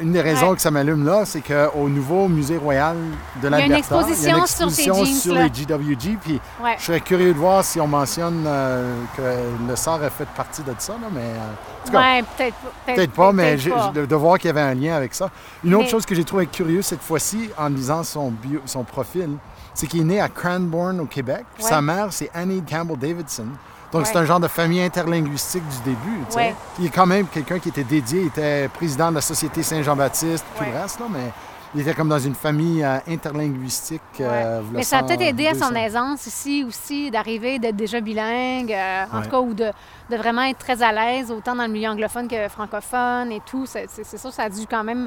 [0.02, 2.96] une des raisons que ça m'allume là, c'est qu'au nouveau Musée royal
[3.42, 6.18] de l'Alberta, il y a une exposition, sur, les GWG.
[6.20, 6.40] Puis
[6.78, 9.22] je serais curieux de voir si on mentionne euh, que
[9.66, 10.92] le sort a fait partie de ça.
[10.92, 15.14] Là, mais, euh, peut-être peut pas, mais De, voir qu'il y avait un lien avec
[15.14, 15.30] ça.
[15.64, 19.38] Une autre chose que j'ai trouvé curieuse cette fois-ci en lisant son, bio, son profil,
[19.72, 21.44] c'est qu'il est né à Cranbourne au Québec.
[21.58, 23.46] Sa mère, c'est Annie Campbell Davidson.
[23.94, 26.18] Donc, c'est un genre de famille interlinguistique du début.
[26.28, 26.54] Tu sais.
[26.80, 30.44] Il est quand même quelqu'un qui était dédié, il était président de la Société Saint-Jean-Baptiste,
[30.58, 31.30] tout le reste, là, mais
[31.76, 34.00] il était comme dans une famille euh, interlinguistique.
[34.20, 38.72] Euh, mais ça a peut-être aidé à son aisance ici aussi, d'arriver, d'être déjà bilingue,
[38.72, 39.70] euh, en tout cas, ou de,
[40.10, 43.64] vraiment être très à l'aise, autant dans le milieu anglophone que francophone et tout.
[43.66, 45.06] C'est ça, ça a dû quand même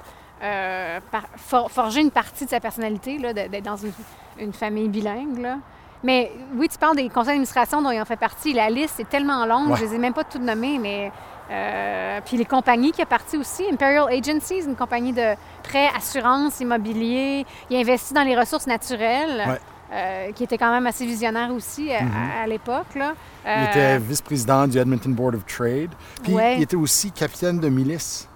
[1.38, 3.92] forger une partie de sa personnalité, d'être dans une,
[4.40, 5.40] une famille bilingue.
[5.40, 5.58] Là.
[6.04, 8.54] Mais oui, tu parles des conseils d'administration dont il en fait partie.
[8.54, 11.12] La liste est tellement longue, je ne les ai même pas toutes nommées, mais.
[11.50, 15.34] Euh, puis les compagnies qui a parti aussi, Imperial Agencies, une compagnie de
[15.64, 17.46] prêts, assurance, immobilier.
[17.70, 19.60] Il a investi dans les ressources naturelles.
[19.90, 22.44] Euh, qui était quand même assez visionnaire aussi euh, mm-hmm.
[22.44, 22.98] à, l'époque.
[22.98, 25.92] il était vice-président du Edmonton Board of Trade.
[26.24, 28.27] Puis il était aussi capitaine de milice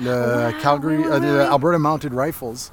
[0.00, 2.70] le Calgary, euh, Alberta Mounted Rifles,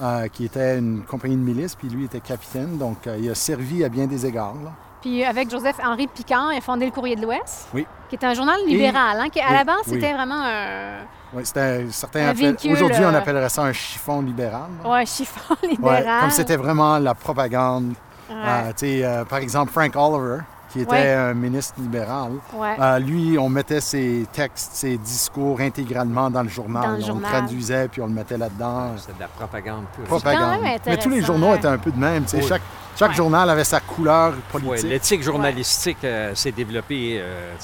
[0.00, 3.34] euh, qui était une compagnie de milice, puis lui était capitaine, donc euh, il a
[3.34, 4.54] servi à bien des égards.
[5.00, 7.68] Puis avec Joseph-Henri Piquant, il a fondé le Courrier de l'Ouest,
[8.08, 11.04] qui est un journal libéral, hein, qui à la base c'était vraiment un...
[11.34, 12.32] Oui, c'était certain.
[12.32, 14.70] Aujourd'hui, on appellerait ça un chiffon libéral.
[14.84, 16.20] Oui, un chiffon libéral.
[16.20, 17.92] comme c'était vraiment la propagande.
[18.28, 22.32] par exemple, Frank Oliver, qui était un ministre libéral.
[22.54, 27.00] Euh, lui, on mettait ses textes, ses discours intégralement dans le journal.
[27.10, 28.92] on le traduisait puis on le mettait là-dedans.
[28.96, 29.84] C'était de la propagande.
[30.04, 30.60] Propagande.
[30.86, 32.24] Mais tous les journaux étaient un peu de même.
[32.28, 32.62] Chaque,
[32.98, 34.88] chaque journal avait sa couleur politique.
[34.88, 37.18] L'éthique journalistique euh, s'est développée.
[37.20, 37.54] Euh,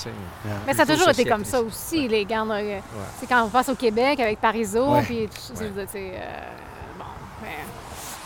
[0.66, 2.44] mais ça a toujours été comme ça aussi, les gars.
[3.18, 5.28] C'est quand on passe au Québec avec Parizeau, puis
[6.98, 7.04] bon,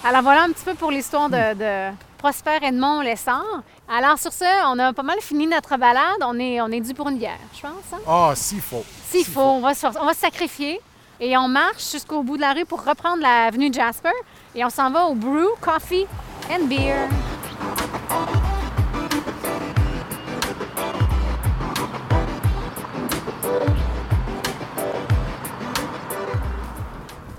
[0.04, 3.62] Alors voilà un petit peu pour l'histoire de Prosper Edmond Lessard.
[3.90, 6.18] Alors, sur ce, on a pas mal fini notre balade.
[6.20, 7.72] On est, on est dû pour une bière, je pense.
[7.94, 7.98] Hein?
[8.06, 8.84] Ah, s'il faut.
[9.08, 10.78] S'il faut, On, va se, on va se sacrifier.
[11.20, 14.12] Et on marche jusqu'au bout de la rue pour reprendre l'avenue Jasper.
[14.54, 16.06] Et on s'en va au Brew, Coffee
[16.50, 17.08] and Beer.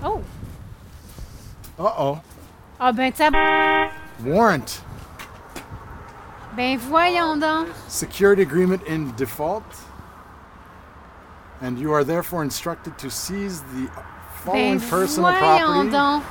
[0.04, 0.20] Oh!
[1.78, 2.18] Uh-oh.
[2.80, 3.28] Ah ben, ça...
[4.26, 4.89] Warrant.
[6.56, 7.68] Ben voyons donc.
[7.88, 9.62] Security agreement in default.
[11.62, 13.88] And you are therefore instructed to seize the
[14.44, 15.90] following ben personal voyons property.
[15.90, 16.22] donc.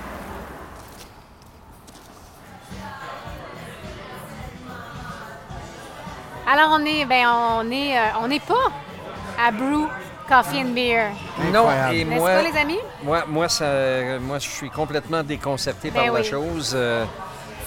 [6.47, 8.71] Alors on est, ben on est, euh, on n'est pas
[9.37, 9.87] à Brew
[10.27, 11.09] Coffee and Beer.
[11.53, 12.79] Non, et moi, pas les amis?
[13.03, 13.65] moi, moi, ça,
[14.19, 16.25] moi, je suis complètement déconcerté Ben par la oui.
[16.25, 16.73] chose.
[16.75, 17.05] Euh,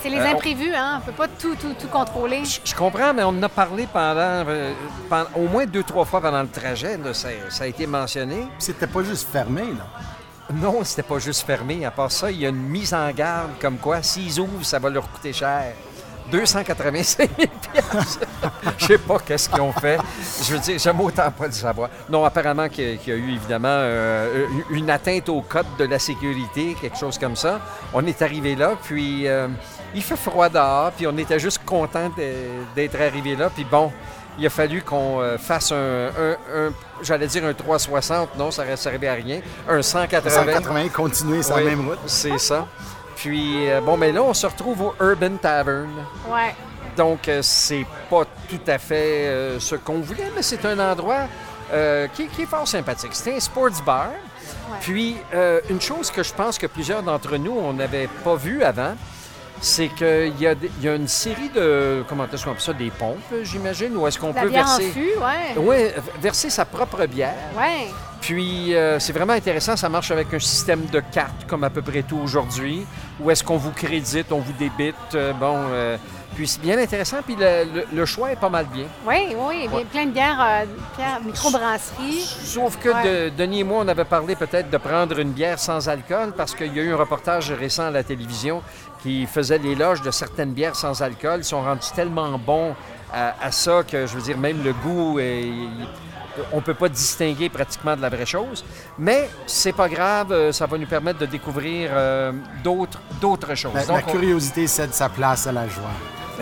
[0.02, 1.00] C'est les Euh, on- imprévus, hein?
[1.00, 2.44] On peut pas tout, tout, tout contrôler.
[2.44, 4.72] je, je comprends, mais on en a parlé pendant, euh,
[5.08, 6.96] pendant- au moins deux, trois fois pendant le trajet.
[6.96, 8.48] là, ça, ça a été mentionné.
[8.58, 9.86] C'était pas juste fermé, là.
[10.52, 11.84] Non, c'était pas juste fermé.
[11.86, 14.78] À part ça, il y a une mise en garde comme quoi, s'ils ouvrent, ça
[14.78, 15.72] va leur coûter cher.
[16.30, 18.20] 285 000 piastres.
[18.78, 19.98] Je sais pas qu'est-ce qu'ils ont fait.
[20.42, 21.90] Je veux dire, j'aime autant pas le savoir.
[22.08, 25.66] Non, apparemment qu'il y a- qu'il y a eu évidemment euh, une atteinte au code
[25.78, 27.60] de la sécurité, quelque chose comme ça.
[27.92, 29.48] On est arrivé là, puis euh,
[29.94, 32.10] il fait froid dehors, puis on était juste content
[32.74, 33.50] d'être arrivé là.
[33.54, 33.92] Puis bon,
[34.38, 35.76] il a fallu qu'on euh, fasse un,
[36.08, 36.36] un-
[36.68, 39.40] un- j'allais dire un 360, non, ça ne servait à rien.
[39.68, 40.30] Un 180.
[40.30, 41.98] 180, continuer sur Oui, la même route.
[42.06, 42.66] C'est ça.
[43.16, 45.90] Puis, euh, bon, mais là, on se retrouve au Urban Tavern.
[46.28, 46.54] Ouais.
[46.96, 51.26] Donc, euh, c'est pas tout à fait euh, ce qu'on voulait, mais c'est un endroit
[51.72, 53.10] euh, qui, qui est fort sympathique.
[53.12, 54.08] C'est un sports bar.
[54.80, 58.62] Puis, euh, une chose que je pense que plusieurs d'entre nous, on n'avait pas vu
[58.64, 58.94] avant,
[59.64, 63.16] c'est qu'il y, y a une série de, comment est-ce qu'on appelle ça, des pompes,
[63.44, 64.88] j'imagine, où est-ce qu'on peut bière verser...
[64.88, 65.54] en fût, ouais.
[65.56, 67.32] Oui, verser sa propre bière.
[67.56, 67.86] Ouais.
[68.20, 69.76] Puis, euh, c'est vraiment intéressant.
[69.76, 72.84] Ça marche avec un système de cartes, comme à peu près tout aujourd'hui.
[73.20, 74.94] Où est-ce qu'on vous crédite, on vous débite.
[75.14, 75.96] euh, bon, euh,
[76.36, 77.18] puis c'est bien intéressant.
[77.24, 78.84] Puis le, le- le choix est pas mal bien.
[79.06, 80.64] Oui, oui, bien, plein de bières,
[80.96, 82.20] bières microbrasserie.
[82.20, 83.30] Sauf que Ouais.
[83.30, 86.54] de- Denis et moi, on avait parlé peut-être de prendre une bière sans alcool parce
[86.54, 88.62] qu'il y a eu un reportage récent à la télévision
[89.02, 91.42] qui faisait l'éloge de certaines bières sans alcool.
[91.44, 92.74] Sont rendus tellement bons
[93.12, 95.44] à, à ça que, je veux dire, même le goût, est-
[96.52, 98.64] on ne peut pas distinguer pratiquement de la vraie chose.
[98.98, 102.32] Mais c'est pas grave, euh, ça va nous permettre de découvrir euh,
[102.64, 103.74] d'autres d'autres choses.
[103.74, 105.90] La, la Donc, on- curiosité cède sa place à la joie.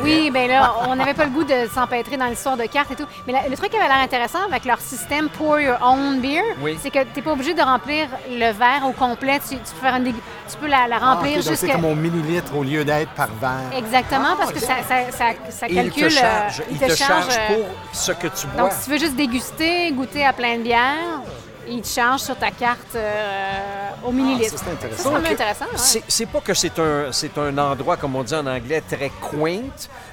[0.03, 2.97] Oui, bien là, on n'avait pas le goût de s'empêtrer dans l'histoire de cartes et
[2.97, 3.07] tout.
[3.27, 6.43] Mais la- le truc qui avait l'air intéressant avec leur système Pour Your Own Beer,
[6.63, 6.79] Oui.
[6.83, 9.39] c'est que tu n'es pas obligé de remplir le verre au complet.
[9.41, 10.15] Tu, tu peux, faire une dég-
[10.51, 11.73] tu peux la, la Ah, remplir c'est jusqu'à.
[11.75, 13.77] comme au millilitre au lieu d'être par verre.
[13.77, 16.05] Exactement, parce que ça, ça, ça, ça il calcule.
[16.05, 18.63] te charge, euh, il te charge euh, pour ce que tu bois.
[18.63, 21.21] Donc, si tu veux juste déguster, goûter à plein de bières,
[21.71, 24.55] il te charge sur ta carte euh, au millilitre.
[24.57, 25.67] Ah, c'est intéressant.
[25.77, 26.31] C'est ouais.
[26.33, 29.71] Pas que c'est un, c'est un endroit, comme on dit en anglais, très quaint,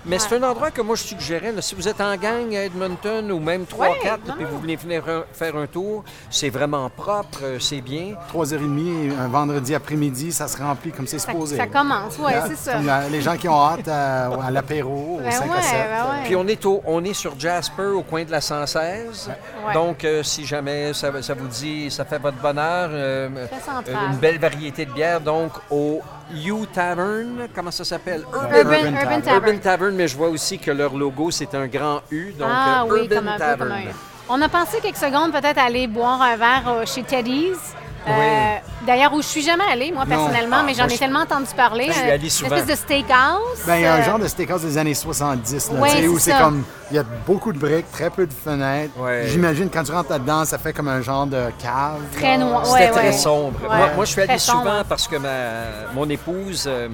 [0.08, 1.52] mais c'est un endroit que moi je suggérais.
[1.52, 4.00] là, si vous êtes en gang à Edmonton ou même 3-4 Ouais,
[4.38, 8.16] puis vous venez venir un- faire un tour, c'est vraiment propre, euh, c'est bien.
[8.34, 11.58] 3h30, un vendredi après-midi, ça se remplit comme c'est supposé.
[11.58, 12.78] ça commence, oui, c'est ça.
[12.78, 15.72] euh, les gens qui ont hâte à, à l'apéro, Ben au 5 ouais, à 7.
[15.74, 16.24] ben ouais.
[16.26, 19.30] Puis on est, au, on est sur Jasper, au coin de la 116.
[19.68, 19.74] Ouais.
[19.74, 24.18] Donc, euh, si jamais ça, ça vous dit, ça fait votre bonheur, euh, euh, une
[24.18, 26.02] belle variété de bières, donc au
[26.34, 28.24] U Tavern, comment ça s'appelle?
[28.34, 29.22] Urban, Urban Urban Tavern.
[29.22, 29.46] Tavern.
[29.46, 32.84] Urban Tavern, mais je vois aussi que leur logo, c'est un grand U, donc ah
[32.84, 33.70] euh, oui, Urban comme un peu Tavern.
[33.70, 33.82] comme un...
[34.30, 37.74] On a pensé quelques secondes peut-être aller boire un verre euh, chez Teddy's.
[38.08, 38.62] Euh, Oui.
[38.86, 40.10] D'ailleurs, où je suis jamais allée, moi, Non.
[40.10, 41.88] personnellement, Ah, mais j'en moi, ai je- tellement entendu parler.
[41.88, 42.52] Je suis euh, allé souvent.
[42.56, 43.66] Une espèce de steakhouse.
[43.66, 45.98] Ben, il y a un euh, genre de steakhouse des années 70, là, Ouais, tu
[45.98, 48.94] sais, où c'est comme, il y a beaucoup de briques, très peu de fenêtres.
[48.98, 49.26] Ouais.
[49.28, 52.00] J'imagine, quand tu rentres là-dedans, ça fait comme un genre de cave.
[52.16, 52.66] Très noir.
[52.66, 53.12] C'était Ouais, très ouais.
[53.12, 53.60] sombre.
[53.62, 56.88] Moi, moi, je suis allé Très souvent parce que ma, mon épouse euh,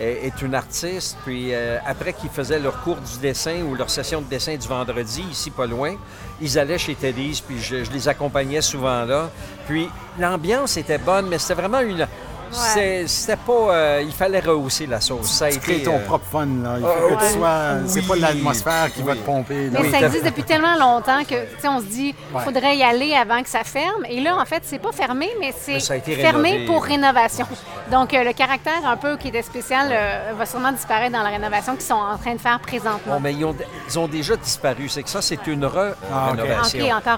[0.00, 1.16] est, une artiste.
[1.24, 4.66] Puis euh, après qu'ils faisaient leur cours du dessin ou leur session de dessin du
[4.66, 5.94] vendredi, ici pas loin,
[6.40, 9.30] ils allaient chez Teddy's, puis je, je les accompagnais souvent là.
[9.66, 12.06] Puis l'ambiance était bonne, mais c'était vraiment une...
[12.52, 13.52] C'était pas...
[13.52, 15.30] euh, il fallait rehausser la sauce.
[15.30, 15.84] Ça a Tu crées été...
[15.84, 16.74] ton euh, propre fun, là.
[16.78, 17.60] Il faut Ah, que tu sois.
[17.86, 19.64] C'est pas l'atmosphère qui va te pomper.
[19.70, 19.70] là.
[19.74, 22.42] Mais Oui, ça existe depuis tellement longtemps que, tu sais, on se dit, il Ouais.
[22.44, 24.04] faudrait y aller avant que ça ferme.
[24.08, 26.66] Et là, en fait, c'est pas fermé, mais c'est fermé rénové.
[26.66, 27.46] pour rénovation.
[27.90, 31.30] Donc, euh, le caractère un peu qui était spécial euh, va sûrement disparaître dans la
[31.30, 33.14] rénovation qu'ils sont en train de faire présentement.
[33.14, 33.54] Bon, mais ils ont,
[33.88, 34.88] ils ont déjà disparu.
[34.88, 36.32] C'est que ça, c'est une re- Ah,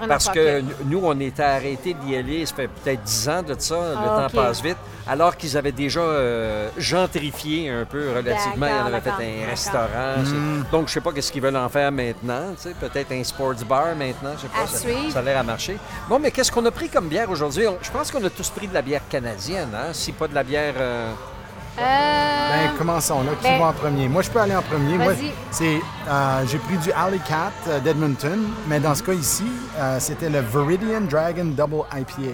[0.07, 3.55] Parce fois, que nous, on était arrêtés d'y aller, ça fait peut-être 10 ans de
[3.57, 4.77] ça, le Ah, temps passe vite.
[5.07, 8.67] Alors, alors qu'ils avaient déjà euh, gentrifié un peu relativement.
[8.67, 10.17] Ils en avaient fait un restaurant.
[10.17, 10.65] Mm.
[10.69, 12.53] Donc, je sais pas qu'est-ce qu'ils veulent en faire maintenant.
[12.79, 14.33] Peut-être un sports bar maintenant.
[14.35, 14.67] Je sais pas.
[14.67, 15.77] Ça, ça, a l'air à marcher.
[16.09, 17.63] Bon, mais qu'est-ce qu'on a pris comme bière aujourd'hui?
[17.81, 19.93] Je pense qu'on a tous pris de la bière canadienne, hein?
[19.93, 20.73] si pas de la bière...
[20.77, 21.13] Euh,
[21.79, 21.81] euh...
[21.81, 23.31] Ben, commençons là.
[23.41, 24.09] Qui ben, va en premier?
[24.09, 24.97] Moi, je peux aller en premier.
[24.97, 25.13] Moi,
[25.51, 29.45] c'est, euh, j'ai pris du Alley Cat euh, d'Edmonton, mais dans ce cas ici,
[29.99, 32.33] c'était le Viridian Dragon Double IPA.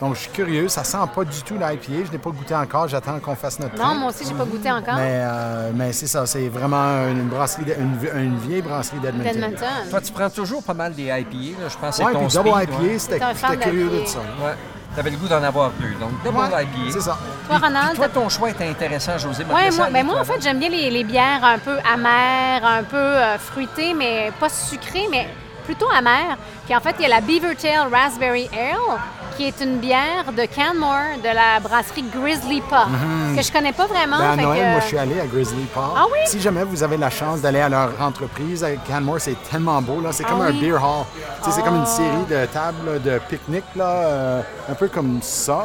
[0.00, 0.68] Donc, je suis curieux.
[0.68, 2.04] Ça sent pas du tout l'IPA.
[2.06, 2.86] Je n'ai pas goûté encore.
[2.88, 4.94] J'attends qu'on fasse notre Non, moi aussi, j'ai pas goûté encore.
[4.94, 6.26] Mais, euh, mais c'est ça.
[6.26, 9.54] C'est vraiment une brasserie, une, vieille brasserie d'Edmonton.
[9.90, 11.60] Toi, tu prends toujours pas mal des IPA.
[11.62, 11.68] Là.
[11.68, 14.18] Je pense que ouais, ton puis Double IPA, c'était curieux de ça.
[14.18, 14.54] Ouais.
[14.94, 15.94] Tu avais le goût d'en avoir deux.
[15.98, 16.90] Donc, double IPA.
[16.90, 17.18] C'est ça.
[17.48, 17.96] Toi, Ronald.
[17.96, 19.44] toi, ton choix était intéressant, José.
[19.44, 22.82] Oui, moi, ben moi, en fait, j'aime bien les, les, bières un peu amères, un
[22.82, 25.28] peu euh, fruitées, mais pas sucrées, mais
[25.64, 26.38] plutôt amères.
[26.64, 28.98] Puis en fait, il y a la Beaver Tail Raspberry Ale
[29.36, 33.36] qui est une bière de Canmore de la brasserie Grizzly Paw, mhm.
[33.36, 34.18] que je connais pas vraiment.
[34.18, 35.80] Ben, à Noël, moi, je suis allé à Grizzly Paw.
[35.94, 36.18] Ah oui?
[36.26, 40.00] Si jamais vous avez la chance d'aller à leur entreprise, à Canmore, c'est tellement beau.
[40.00, 40.10] là.
[40.12, 41.04] C'est comme ah un beer hall.
[41.50, 41.86] C'est comme une ah.
[41.86, 45.64] série de tables de pique-nique, là, euh, un peu comme ça.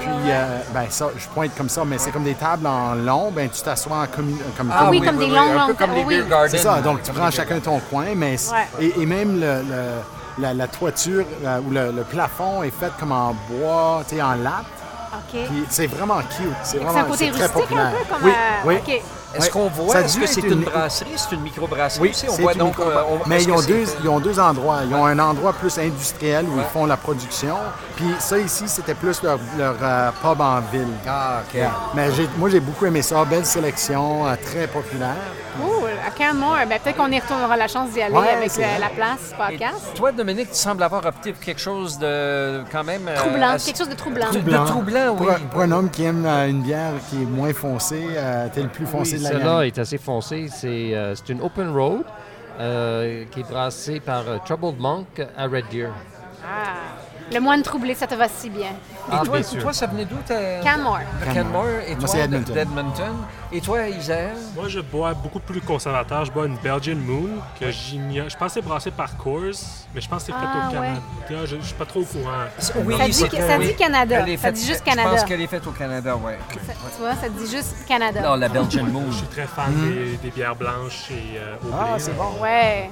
[0.00, 3.30] Puis, euh, ben ça, je pointe comme ça, mais c'est comme des tables en long.
[3.30, 5.60] Ben, tu t'assois comme, comme Ah oui, comme des longs, longs.
[5.60, 6.48] Un peu comme les beer gardens.
[6.50, 6.80] C'est ça.
[6.80, 8.36] Donc, tu prends chacun ton coin, mais...
[8.80, 9.62] Et, même le
[10.40, 14.64] la, toiture euh, ou le, plafond est fait comme en bois, tu sais, en latte.
[15.10, 15.40] OK.
[15.70, 16.52] c'est vraiment cute.
[16.62, 17.86] C'est vraiment un côté très populaire.
[17.86, 18.24] Un peu comme
[18.64, 19.00] oui, oui.
[19.34, 20.62] Est-ce qu'on voit, est-ce que c'est une...
[20.62, 24.20] brasserie, c'est une microbrasserie oui, on voit donc, euh, Mais ils ont, deux, ils ont
[24.20, 24.80] deux endroits.
[24.88, 27.56] Ils ont un endroit plus industriel où ils font la production.
[27.96, 30.88] Puis ça ici, c'était plus leur, leur euh, pub en ville.
[31.06, 31.60] Ah, OK.
[31.94, 33.24] Mais moi, j'ai beaucoup aimé ça.
[33.24, 35.16] Belle sélection, très populaire.
[35.62, 35.77] Oh,
[36.08, 39.92] à Canmore, ben, peut-être qu'on y retournera la chance d'y aller avec la, place podcast.
[39.94, 43.06] toi, Dominique, tu sembles avoir opté pour quelque chose de quand même...
[43.08, 44.30] Euh, troublant, quelque chose de troublant.
[44.30, 45.26] De troublant, oui.
[45.50, 48.04] Pour, un homme qui aime une bière qui est moins foncée,
[48.52, 50.48] t'es le plus foncé de la Celle-là est assez foncée.
[50.64, 52.04] Euh, c'est une open road
[52.58, 55.90] euh, qui est brassée par euh, Troubled Monk à Red Deer.
[56.44, 56.74] Ah.
[57.32, 58.72] Le moine troublé, ça te va si bien.
[59.10, 60.16] Et ah, toi, toi, ça venait d'où?
[60.62, 61.00] Canmore.
[61.32, 61.80] Canmore.
[61.86, 63.14] Et toi, d'Edmonton.
[63.50, 64.34] Et toi, Isère?
[64.54, 66.26] Moi, je bois beaucoup plus conservateur.
[66.26, 68.28] Je bois une Belgian Moon que j'ignore.
[68.28, 69.54] Je pensais brasser par Coors,
[69.94, 71.46] mais je pense que c'est fait au ah, Canada.
[71.46, 72.44] Je ne suis pas trop au courant.
[72.84, 74.24] Oui, ça dit, ça dit Canada.
[74.36, 75.08] ça dit juste Canada.
[75.10, 76.32] Je pense qu'elle est faite au Canada, oui.
[76.52, 78.20] Tu vois, ça dit juste Canada.
[78.20, 79.10] Non, la Belgian Moon.
[79.10, 80.18] Je suis très fan hmm.
[80.22, 82.42] des, bières blanches et euh, au Ah, c'est bon.
[82.42, 82.90] Ouais.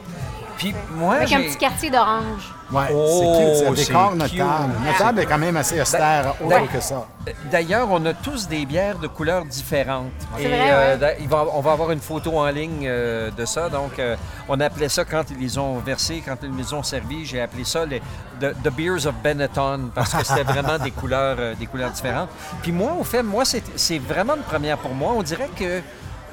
[0.56, 2.52] Puis moi, Avec un petit quartier d'orange.
[2.72, 3.76] Oui, oh, c'est cute.
[3.76, 4.72] C'est décore notre table.
[4.84, 7.06] Notre table est quand même assez austère, autre que ça.
[7.50, 10.10] D'ailleurs, on a tous des bières de couleurs différentes.
[10.38, 11.14] Et vrai, euh,
[11.52, 13.68] on va avoir une photo en ligne euh, de ça.
[13.68, 14.16] Donc, euh,
[14.48, 17.64] on appelait ça, quand ils les ont versés, quand ils les ont servis, j'ai appelé
[17.64, 18.00] ça les
[18.40, 22.30] the, Beers of Benetton parce que c'était vraiment des couleurs, des couleurs différentes.
[22.62, 25.12] Puis moi, au fait, moi, c'est vraiment une première pour moi.
[25.16, 25.82] On dirait que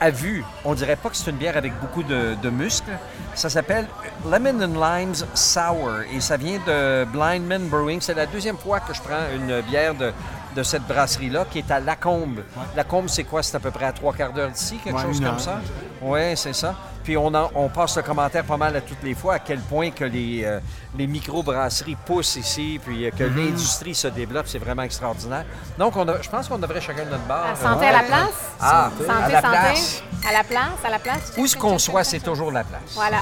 [0.03, 2.91] à vue, on dirait pas que c'est une bière avec beaucoup de, muscles.
[3.35, 3.87] Ça s'appelle
[4.29, 8.01] Lemon and Limes Sour et ça vient de Blindman Brewing.
[8.01, 11.79] C'est la deuxième fois que je prends une bière de, cette brasserie-là qui est à
[11.79, 12.43] Lacombe.
[12.75, 13.41] Lacombe, c'est quoi?
[13.41, 15.61] C'est à peu près à trois quarts d'heure d'ici, quelque chose comme ça?
[16.01, 16.75] Oui, c'est ça.
[17.03, 19.91] Puis on, on, passe le commentaire pas mal à toutes les fois à quel point
[19.91, 20.59] que les, euh,
[20.97, 23.35] les micro-brasseries poussent ici, puis euh, que mm-hmm.
[23.35, 25.45] l'industrie se développe, c'est vraiment extraordinaire.
[25.77, 27.47] Donc, on je pense qu'on devrait chacun de notre bar.
[27.47, 28.51] À santé à la place?
[28.61, 30.03] Ah, santé, à la place.
[30.27, 31.33] À la place, à la place.
[31.37, 32.93] Où ce qu'on soit, c'est toujours la place.
[32.93, 33.21] Voilà.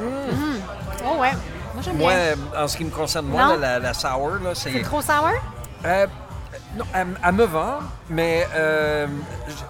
[0.00, 0.60] Mm.
[1.06, 1.32] Oh ouais.
[1.74, 2.12] Moi, j'aime Moi,
[2.56, 4.72] en ce qui me concerne, moi, la, la, sour, là, c'est...
[4.72, 5.30] C'est trop sour?
[5.84, 6.06] Euh,
[6.76, 9.06] non, elle, me va, mais euh,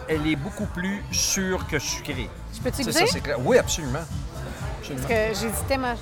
[0.08, 2.30] elle est beaucoup plus sûre que sucrée.
[2.54, 3.34] Je peux te goûter?
[3.44, 4.04] Oui, absolument.
[4.86, 5.94] Parce que j'hésitais, moi.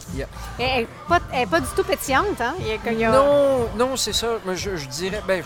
[0.58, 0.86] Elle
[1.32, 2.54] n'est pas, du tout pétillante, hein?
[2.96, 4.38] Non, non, c'est ça.
[4.54, 5.42] Je, je dirais, ben,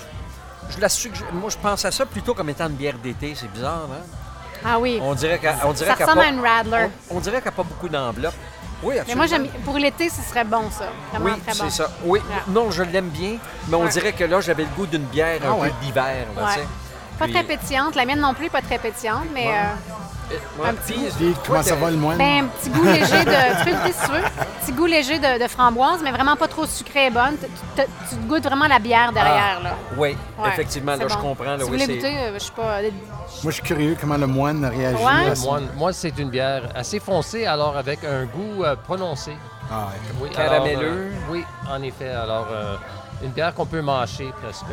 [0.70, 0.88] je, la
[1.32, 3.34] Moi, je pense à ça plutôt comme étant une bière d'été.
[3.34, 4.04] C'est bizarre, hein?
[4.64, 4.98] Ah oui.
[5.02, 6.88] On dirait qu'elle, on dirait ça ressemble à une Radler.
[7.10, 8.34] On, dirait qu'elle n'a pas beaucoup d'enveloppe.
[8.82, 9.24] Oui, absolument.
[9.30, 10.86] Mais moi, pour l'été, ce serait bon, ça.
[11.10, 11.64] Vraiment oui, très bon.
[11.64, 11.90] c'est ça.
[12.04, 13.36] Oui, non, je l'aime bien,
[13.68, 16.26] mais on dirait que là, j'avais le goût d'une bière un ah peu d'hiver.
[17.18, 17.94] Pas très pétillante.
[17.94, 19.48] La mienne non plus, pas très pétillante, mais...
[19.48, 19.72] Euh,
[20.64, 21.34] un petit goût.
[21.46, 22.18] comment ça va le moine?
[22.18, 23.58] Ben, un petit goût léger de.
[23.58, 24.22] tu peux goûter si tu veux.
[24.60, 27.36] Petit goût léger de, framboise, mais vraiment pas trop sucré et bonne.
[27.38, 29.60] Tu, tu, goûtes vraiment la bière derrière.
[29.62, 29.70] là.
[29.74, 31.44] Ah, oui, effectivement, là, je comprends.
[31.44, 32.80] Là, si vous voulez goûter, euh, je sais pas.
[32.82, 32.90] Moi,
[33.46, 35.02] je suis curieux comment le moine réagit.
[35.02, 35.30] Ouais.
[35.30, 39.32] Le moine, moi, c'est une bière assez foncée, alors avec un goût euh, prononcé.
[39.70, 39.88] Ah,
[40.20, 41.12] oui, caramelleux.
[41.30, 42.10] oui, en effet.
[42.10, 42.46] Alors,
[43.22, 44.64] une bière qu'on peut mâcher presque.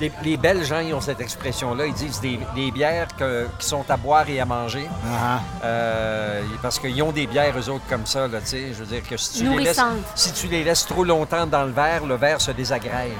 [0.24, 1.86] Les, Belges, hein, ils ont cette expression-là.
[1.86, 2.38] Ils disent des,
[2.70, 4.84] bières qui sont à boire et à manger.
[4.84, 5.38] Uh-huh.
[5.62, 8.28] Euh, parce qu'ils ont des bières, eux autres, comme ça.
[8.28, 9.80] Là, je veux dire que si tu, les laisses,
[10.14, 13.12] si tu les laisses trop longtemps dans le verre, le verre se désagrège.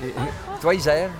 [0.60, 1.10] toi, Isère?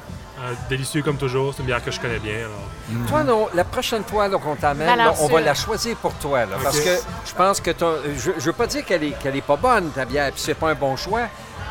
[0.41, 2.49] Euh, délicieux comme toujours, c'est une bière que je connais bien.
[2.89, 3.07] Mm.
[3.07, 4.89] Toi, non, la prochaine fois qu'on t'amène,
[5.21, 6.41] on va la choisir pour toi.
[6.63, 7.71] Parce que je pense que
[8.17, 10.55] je, je veux pas dire qu'elle est, qu'elle est pas bonne, ta bière, puis c'est
[10.55, 11.29] pas un bon choix.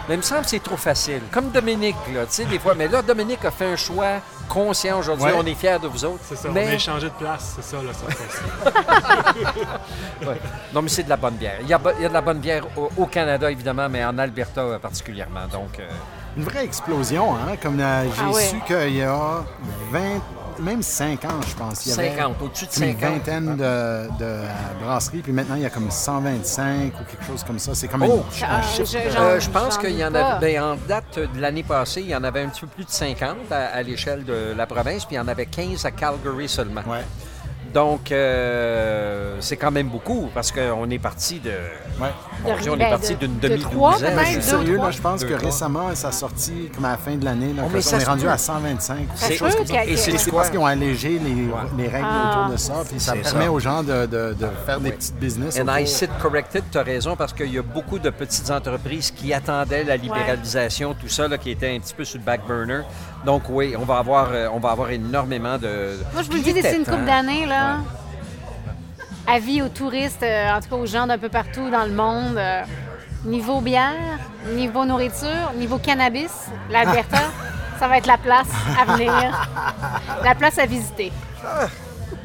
[0.08, 1.22] Mais il me semble que c'est trop facile.
[1.32, 2.74] Comme Dominique, là, tu sais, des fois.
[2.76, 5.32] Mais là, Dominique a fait un choix conscient aujourd'hui.
[5.36, 6.24] On est fiers de vous autres.
[6.24, 6.66] C'est ça, mais...
[6.66, 8.74] on a échangé de place, c'est ça, là, ça
[10.28, 10.38] ouais.
[10.74, 11.60] Non, mais c'est de la bonne bière.
[11.62, 12.66] Il y a, il y a de la bonne bière
[12.98, 15.48] au, Canada, évidemment, mais en Alberta particulièrement.
[15.52, 15.88] Donc, euh,
[16.36, 17.56] une vraie explosion, hein?
[17.62, 19.44] Comme euh, j'ai ah su qu'il y a
[19.92, 20.00] 20,
[20.62, 21.86] même 5 ans, je pense.
[21.86, 22.92] Il y avait 50, au-dessus de 50.
[22.94, 24.42] Une vingtaine de, de,
[24.84, 27.76] brasseries, puis maintenant, il y a comme 125 ou quelque chose comme ça.
[27.76, 28.96] C'est comme oh, un, ah, chiffre.
[28.96, 32.16] Euh, je, pense qu'il y en avait, ben, en date de l'année passée, il y
[32.16, 35.20] en avait un petit peu plus de 50 à, l'échelle de la province, puis il
[35.20, 36.82] y en avait 15 à Calgary seulement.
[36.88, 37.04] Ouais.
[37.74, 41.52] Donc, euh, c'est quand même beaucoup parce qu'on est parti de.
[42.02, 42.10] Ouais.
[42.70, 44.20] on est parti d'une demi-douzaine.
[44.20, 47.16] Je suis sérieux, là, je pense que récemment, ça a sorti comme à la fin
[47.16, 47.54] de l'année.
[47.58, 49.08] Oh, on est rendu à 125.
[49.16, 49.38] C'est
[50.22, 51.20] c'est parce qu'ils ont allégé
[51.78, 52.32] les, règles ah.
[52.32, 52.74] autour de ça.
[52.90, 54.08] Puis ça permet aux gens de,
[54.66, 55.60] faire des petites business.
[55.60, 59.12] And I sit corrected, tu as raison, parce qu'il y a beaucoup de petites entreprises
[59.12, 62.82] qui attendaient la libéralisation, tout ça, qui était un petit peu sur le back burner.
[63.26, 65.98] Donc oui, on va avoir, euh, on va avoir énormément de.
[66.14, 67.61] Moi, je vous le dis, d'ici une couple d'années, là.
[69.28, 72.38] Avis aux touristes, euh, en tout cas aux gens d'un peu partout dans le monde.
[72.38, 72.64] Euh,
[73.26, 74.20] niveau bière,
[74.56, 77.20] niveau nourriture, niveau cannabis, l'Alberta,
[77.80, 78.48] ça va être la place
[78.80, 79.50] à venir,
[80.24, 81.12] la place à visiter.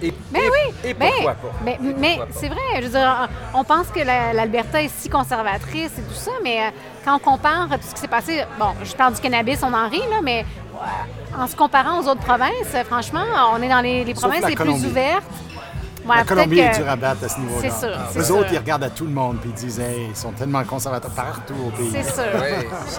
[0.03, 1.49] Et, mais oui, et pourquoi pas?
[1.64, 6.03] Mais, mais c'est vrai, je veux dire, on pense que l'Alberta est si conservatrice et
[6.03, 6.72] tout ça, mais
[7.05, 9.89] quand on compare tout ce qui s'est passé, bon, je parle du cannabis, on en
[9.89, 10.45] rit, là, mais
[11.39, 15.24] en se comparant aux autres provinces, franchement, on est dans les, provinces les plus ouvertes.
[16.07, 17.68] la Colombie est du rabat à ce niveau-là.
[17.70, 17.99] C'est sûr.
[18.14, 21.11] Les autres, ils regardent à tout le monde et ils disent ils sont tellement conservateurs
[21.11, 21.91] partout au pays.
[21.93, 22.41] C'est sûr.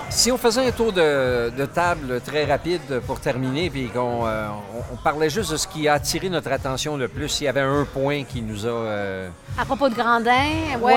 [0.09, 4.47] Si on faisait un tour de, table très rapide pour terminer, puis qu'on euh,
[4.91, 7.61] on, parlait juste de ce qui a attiré notre attention le plus, il y avait
[7.61, 8.69] un point qui nous a.
[8.69, 10.93] Euh, à propos de Grandin, ouais.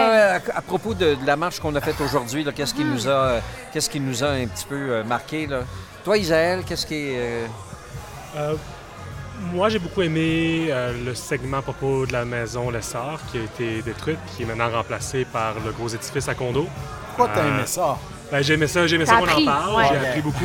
[0.55, 2.93] à, propos de, la marche qu'on a faite aujourd'hui, qu'est-ce qui, hmm.
[2.93, 3.41] nous a,
[3.73, 5.47] qu'est-ce qui nous a un petit peu euh, marqué?
[5.47, 5.61] Là?
[6.05, 7.19] Toi, Isaël, qu'est-ce qui est.
[7.19, 7.47] Euh,
[8.37, 8.55] euh,
[9.53, 13.43] moi, j'ai beaucoup aimé euh, le segment à propos de la maison Lessard qui a
[13.43, 16.67] été détruite, qui est maintenant remplacée par le gros édifice à condo.
[17.09, 17.99] Pourquoi t'as aimé ça?
[18.33, 19.85] Ben, j'ai aimé ça, j'ai aimé ça qu'on en parle.
[19.91, 20.45] J'ai appris beaucoup.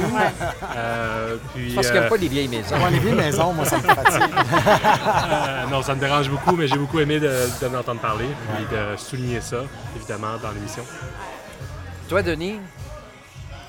[1.54, 2.76] puis, Parce qu'il n'y a pas les vieilles maisons.
[2.92, 4.34] les vieilles maisons, moi, ça me fatigue.
[5.72, 8.26] non, ça me dérange beaucoup, mais j'ai beaucoup aimé de, de entendre parler
[8.60, 9.58] et de souligner ça,
[9.96, 10.84] évidemment, dans l'émission.
[12.10, 12.60] Toi, Denis,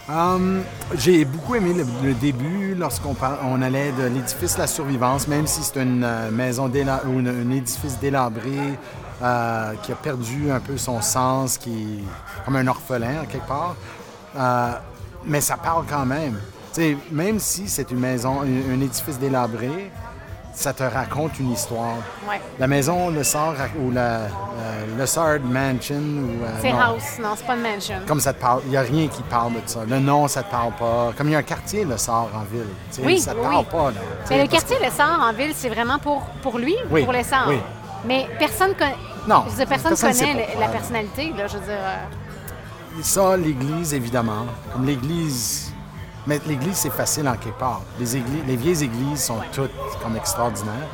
[0.08, 0.62] Um,
[0.96, 5.82] j'ai beaucoup aimé le, début lorsqu'on on allait de l'édifice La Survivance, même si c'est
[5.82, 8.78] une euh, maison ou un édifice délabré
[9.20, 13.74] euh, qui a perdu un peu son sens, qui est comme un orphelin quelque part.
[14.36, 14.72] Euh,
[15.24, 16.38] mais ça parle quand même.
[17.10, 19.90] même si c'est une maison, un édifice délabré,
[20.56, 21.96] ça te raconte une histoire.
[22.58, 24.28] La maison, le Sard ou la, euh,
[24.98, 25.96] le Sard Mansion.
[25.96, 26.44] ou...
[26.44, 27.96] Euh, c'est House, non, c'est pas une mansion.
[28.08, 29.80] Comme ça te parle, il n'y a rien qui parle de ça.
[29.86, 31.12] Le nom, ça te parle pas.
[31.16, 33.04] Comme il y a un quartier, le Sard en ville.
[33.04, 33.90] Oui, ça te parle pas.
[33.90, 34.00] Là,
[34.30, 37.04] Mais le quartier, le Sard en ville, c'est vraiment pour, pour lui, oui.
[37.04, 37.48] pour le Sard.
[37.48, 37.60] Oui.
[38.06, 38.96] Mais personne connaît.
[39.28, 39.44] Non.
[39.68, 41.74] personne, connaît la personnalité, là, je veux dire.
[41.78, 43.02] Euh.
[43.02, 44.46] Ça, l'Église, évidemment.
[44.72, 45.65] Comme l'Église
[46.26, 47.82] mais l'église, c'est facile en quelque part.
[48.00, 49.70] Les, vieilles églises sont toutes
[50.02, 50.88] comme extraordinaires.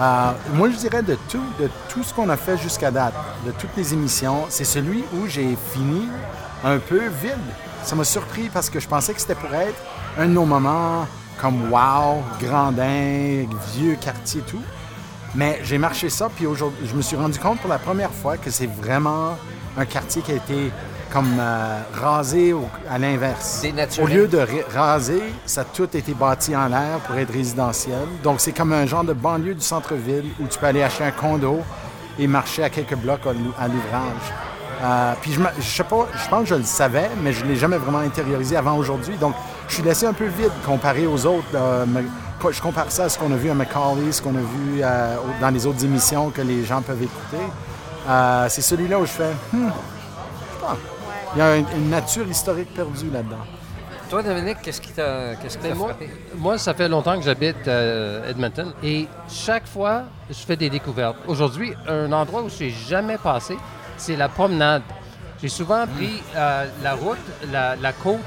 [0.00, 3.14] Euh, moi, je dirais de tout, de tout ce qu'on a fait jusqu'à date,
[3.44, 6.08] de toutes les émissions, c'est celui où j'ai fini
[6.64, 7.34] un peu vide.
[7.82, 9.80] Ça m'a surpris parce que je pensais que c'était pour être
[10.18, 11.06] un de nos moments
[11.40, 14.62] comme wow, Grandin, vieux quartier, tout.
[15.34, 18.36] Mais j'ai marché ça, puis aujourd'hui, je me suis rendu compte pour la première fois
[18.36, 19.36] que c'est vraiment
[19.76, 20.72] un quartier qui a été
[21.12, 22.54] comme euh, rasé
[22.88, 23.64] à l'inverse.
[24.00, 28.06] Au lieu de raser, ça a tout été bâti en l'air pour être résidentiel.
[28.22, 31.10] Donc, c'est comme un genre de banlieue du centre-ville où tu peux aller acheter un
[31.10, 31.60] condo
[32.18, 34.32] et marcher à quelques blocs à l'ouvrage.
[34.82, 37.50] Euh, puis, je, je sais pas, je pense que je le savais, mais je ne
[37.50, 39.16] l'ai jamais vraiment intériorisé avant aujourd'hui.
[39.16, 39.34] Donc,
[39.68, 41.46] je suis laissé un peu vide comparé aux autres.
[42.50, 45.16] je compare ça à ce qu'on a vu à Macaulay, ce qu'on a vu euh,
[45.40, 47.44] dans les autres émissions que les gens peuvent écouter.
[48.48, 50.76] c'est celui-là où je fais, hmm, je sais pas.
[51.34, 53.44] Il y a une, nature historique perdue là-dedans.
[54.08, 56.10] Toi, Dominique, qu'est-ce qui t'a ben, frappé?
[56.34, 60.68] Moi, ça fait longtemps que j'habite à euh, Edmonton et chaque fois, je fais des
[60.68, 61.16] découvertes.
[61.28, 63.56] Aujourd'hui, un endroit où je n'ai jamais passé,
[63.96, 64.82] c'est la promenade.
[65.40, 67.18] j'ai souvent pris euh, la route,
[67.52, 68.18] la, côte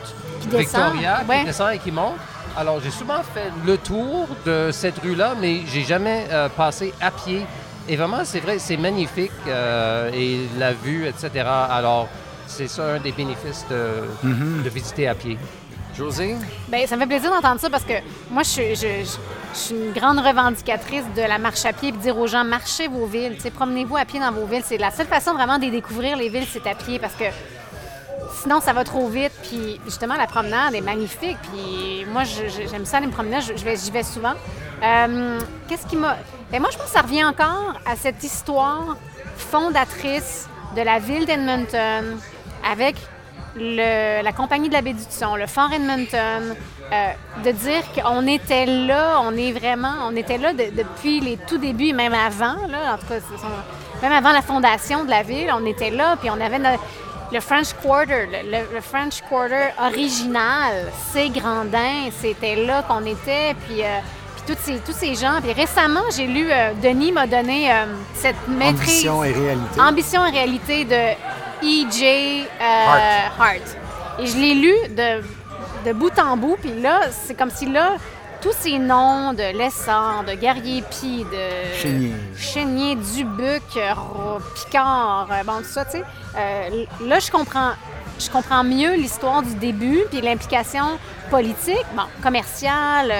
[0.49, 2.15] Victoria, qui descend et qui monte.
[2.55, 7.09] Alors, j'ai souvent fait le tour de cette rue-là, mais j'ai jamais euh, passé à
[7.09, 7.41] pied.
[7.89, 11.45] Et vraiment, c'est vrai, c'est magnifique, euh, et la vue, etc.
[11.69, 12.07] Alors,
[12.47, 14.63] c'est ça un des bénéfices de, mm-hmm.
[14.63, 15.37] de visiter à pied.
[15.95, 16.35] José?
[16.69, 17.93] Bien, ça me fait plaisir d'entendre ça parce que
[18.31, 19.05] moi, je,
[19.53, 22.87] suis une grande revendicatrice de la marche à pied et de dire aux gens, marchez
[22.87, 24.63] vos villes, promenez-vous à pied dans vos villes.
[24.65, 27.25] C'est la seule façon vraiment de découvrir les villes, c'est à pied parce que
[28.41, 29.33] sinon, ça va trop vite.
[29.43, 31.37] Puis justement, la promenade est magnifique.
[31.51, 33.41] Puis moi, j'aime ça, les promener.
[33.41, 34.33] J'y vais, vais souvent.
[34.83, 36.17] Euh, qu'est-ce qui m'a.
[36.49, 38.97] Bien, moi, je pense que ça revient encore à cette histoire
[39.37, 42.17] fondatrice de la ville d'Edmonton
[42.69, 42.95] avec
[43.55, 44.99] la compagnie de la baie du
[45.37, 46.55] le Fort Edmonton,
[46.91, 47.11] euh,
[47.43, 51.93] de dire qu'on était là, on est vraiment, on était là depuis les tout débuts,
[51.93, 53.19] même avant, là, en tout cas,
[54.01, 56.59] même avant la fondation de la ville, on était là, puis on avait
[57.31, 63.83] le French Quarter, le, French Quarter original, c'est Grandin, c'était là qu'on était, puis...
[63.83, 63.99] Euh,
[64.45, 65.39] puis tous ces, tous ces gens.
[65.41, 67.71] Puis récemment, j'ai lu, euh, Denis m'a donné
[68.13, 69.07] cette maîtrise.
[69.07, 69.81] Ambition et réalité.
[69.81, 71.13] Ambition et réalité de
[71.63, 72.45] E.J.
[72.59, 73.77] Euh, Hart.
[74.19, 75.23] Et je l'ai lu de,
[75.85, 77.95] de, bout en bout, puis là, c'est comme si là,
[78.41, 83.63] tous ces noms de Lessard, de Guerrier-Pie, de Chénier, Chénier Dubuc,
[84.55, 86.03] Picard, euh, bon, tout ça, tu sais.
[86.37, 87.71] Euh, là, je comprends,
[88.23, 90.97] je comprends mieux l'histoire du début, puis l'implication
[91.29, 93.13] politique, bon, commerciale,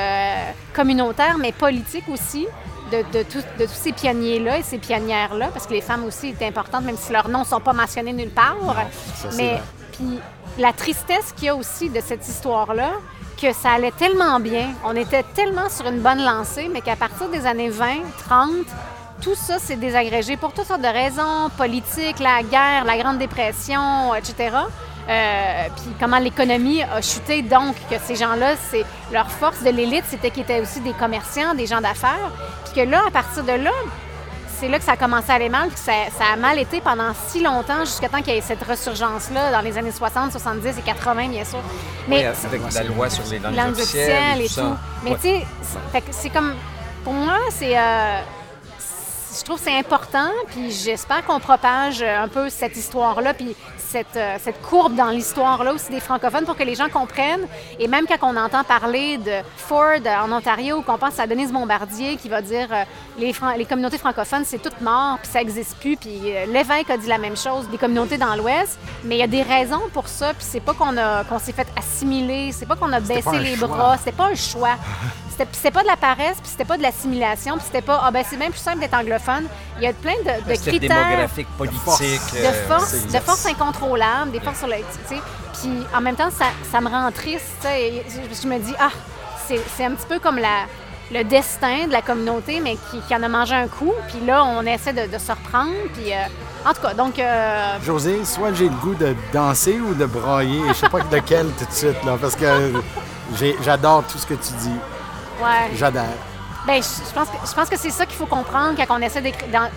[0.73, 2.47] communautaire, mais politique aussi
[2.91, 6.97] de, tous ces pionniers-là et ces pionnières-là, parce que les femmes aussi étaient importantes, même
[6.97, 8.57] si leurs noms ne sont pas mentionnés nulle part.
[9.37, 9.59] Mais
[9.93, 10.19] puis
[10.57, 12.91] la tristesse qu'il y a aussi de cette histoire-là,
[13.41, 17.29] que ça allait tellement bien, on était tellement sur une bonne lancée, mais qu'à partir
[17.29, 17.85] des années 20,
[18.29, 18.51] 30,
[19.21, 24.13] tout ça s'est désagrégé pour toutes sortes de raisons politiques, la guerre, la Grande Dépression,
[24.15, 24.55] etc.
[25.09, 27.41] Euh, puis comment l'économie a chuté.
[27.41, 31.53] Donc, que ces gens-là, c'est leur force de l'élite, c'était qu'ils étaient aussi des commerçants,
[31.55, 32.31] des gens d'affaires.
[32.65, 33.71] Puis que là, à partir de là,
[34.59, 35.93] c'est là que ça a commencé à aller mal, puis ça,
[36.31, 39.77] a mal été pendant si longtemps, jusqu'à temps qu'il y ait cette ressurgence-là, dans les
[39.77, 41.59] années 60, 70 et 80, bien sûr.
[42.07, 44.75] Mais avec la loi sur les langues, officielles et, tout.
[45.03, 45.43] Mais tu sais,
[46.11, 46.55] c'est comme...
[47.03, 47.77] Pour moi, c'est...
[47.77, 48.19] Euh,
[49.37, 53.55] je trouve que c'est important, puis j'espère qu'on propage un peu cette histoire-là, puis
[53.95, 57.47] euh, cette, courbe dans l'histoire-là aussi des francophones pour que les gens comprennent.
[57.79, 62.17] Et même quand on entend parler de Ford en Ontario, qu'on pense à Denise Bombardier
[62.17, 62.83] qui va dire euh,
[63.17, 65.97] les, les communautés francophones, c'est tout mort, puis ça n'existe plus.
[65.97, 68.77] Puis euh, l'évêque a dit la même chose, des communautés dans l'Ouest.
[69.03, 70.93] Mais il y a des raisons pour ça, puis c'est pas qu'on
[71.29, 74.75] qu'on s'est fait assimiler, c'est pas qu'on a baissé les bras, c'était pas un choix.
[75.37, 78.23] C'était pas de la paresse, puis c'était pas de l'assimilation, puis c'était pas ah ben
[78.27, 79.47] c'est même plus simple d'être anglophone.
[79.77, 84.39] Il y a plein de, de critères démographiques, politiques, de force, de force incontrôlable, des
[84.39, 85.21] forces sur le, tu sais.
[85.59, 87.45] Puis en même temps, ça, ça me rend triste.
[87.63, 88.91] Je me dis ah,
[89.47, 90.65] c'est un petit peu comme la
[91.11, 93.93] le destin de la communauté, mais qui, qui, en a mangé un coup.
[94.07, 95.71] Puis là, on essaie de, se reprendre.
[95.93, 96.25] Puis, euh,
[96.67, 97.19] en tout cas, donc.
[97.19, 100.61] Euh, José, soit j'ai le goût de danser ou de brailler.
[100.69, 102.73] Je sais pas lequel tout de suite, là, parce que
[103.61, 104.79] j'adore tout ce que tu dis.
[105.43, 105.71] Ouais.
[105.75, 106.03] J'adore.
[106.65, 109.21] Bien, je, pense que, je pense que c'est ça qu'il faut comprendre quand on essaie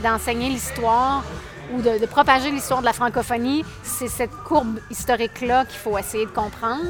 [0.03, 1.25] d'enseigner l'histoire
[1.73, 3.65] ou de, de propager l'histoire de la francophonie.
[3.83, 6.85] C'est cette courbe historique-là qu'il faut essayer de comprendre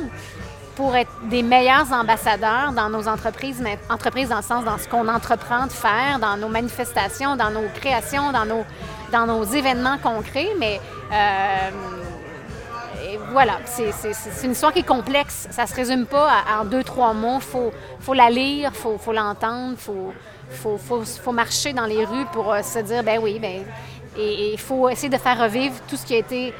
[0.76, 4.86] pour être des meilleurs ambassadeurs dans nos entreprises, mais entreprises dans le sens dans ce
[4.86, 8.64] qu'on entreprend de faire, dans nos manifestations, dans nos créations, dans nos,
[9.10, 10.50] dans nos événements concrets.
[10.58, 10.78] Mais
[11.10, 11.70] euh,
[13.32, 13.90] voilà, c'est
[14.44, 15.48] une histoire qui est complexe.
[15.50, 17.36] Ça se résume pas en deux, trois mots.
[17.36, 20.12] Il faut, faut la lire, il faut, faut l'entendre, il faut,
[20.50, 23.64] faut, faut, faut, marcher dans les rues pour euh, se dire, ben oui, ben,
[24.18, 26.54] et il faut essayer de faire revivre tout ce qui a été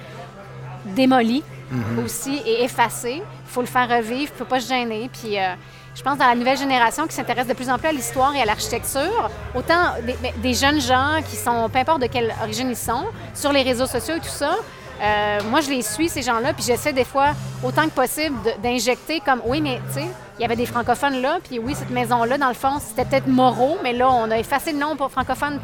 [0.84, 2.04] démoli mhm.
[2.04, 3.22] aussi et effacé.
[3.22, 5.09] Il faut le faire revivre, il ne faut pas se gêner.
[5.12, 5.54] Puis euh,
[5.94, 8.42] je pense dans la nouvelle génération qui s'intéresse de plus en plus à l'histoire et
[8.42, 12.68] à l'architecture, autant des, ben, des, jeunes gens qui sont, peu importe de quelle origine
[12.68, 14.57] ils sont, sur les réseaux sociaux et tout ça,
[15.03, 19.20] euh, moi, je les suis, ces gens-là, puis j'essaie des fois, autant que possible, d'injecter
[19.20, 20.07] comme, oui, mais tu sais,
[20.38, 23.26] il y avait des francophones là, puis oui, cette maison-là, dans le fond, c'était peut-être
[23.26, 25.61] Moreau, mais là, on a effacé le nom pour francophones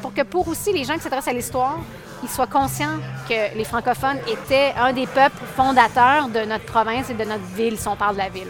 [0.00, 1.78] pour que pour aussi les gens qui s'intéressent à l'histoire,
[2.22, 2.98] ils soient conscients
[3.28, 7.78] que les francophones étaient un des peuples fondateurs de notre province et de notre ville,
[7.78, 8.48] si on parle de la ville.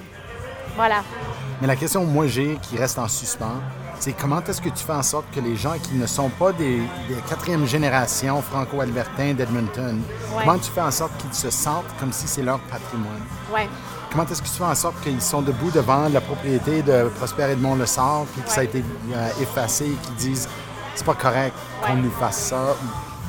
[0.77, 1.03] Voilà.
[1.61, 3.61] Mais la question, moi, j'ai, qui reste en suspens,
[4.01, 6.53] c'est comment est-ce que tu fais en sorte que les gens qui ne sont pas
[6.53, 6.81] des,
[7.29, 10.01] quatrième génération franco-albertains d'Edmonton,
[10.39, 13.23] comment tu fais en sorte qu'ils se sentent comme si c'est leur patrimoine?
[13.53, 13.69] Ouais.
[14.11, 17.51] Comment est-ce que tu fais en sorte qu'ils sont debout devant la propriété de Prosper
[17.53, 18.83] Edmond Le Sort, puis que ça a été
[19.13, 20.49] euh, effacé et qu'ils disent
[20.95, 21.55] c'est pas correct
[21.87, 22.75] qu'on nous fasse ça?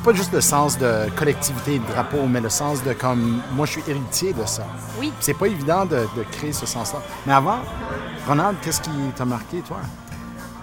[0.04, 3.66] pas juste le sens de collectivité et de drapeau, mais le sens de comme moi
[3.66, 4.66] je suis héritier de ça.
[5.00, 5.14] Oui.
[5.20, 7.00] C'est pas évident de, créer ce sens-là.
[7.28, 7.60] Mais avant,
[8.28, 9.78] Ronald, qu'est-ce qui t'a marqué, toi?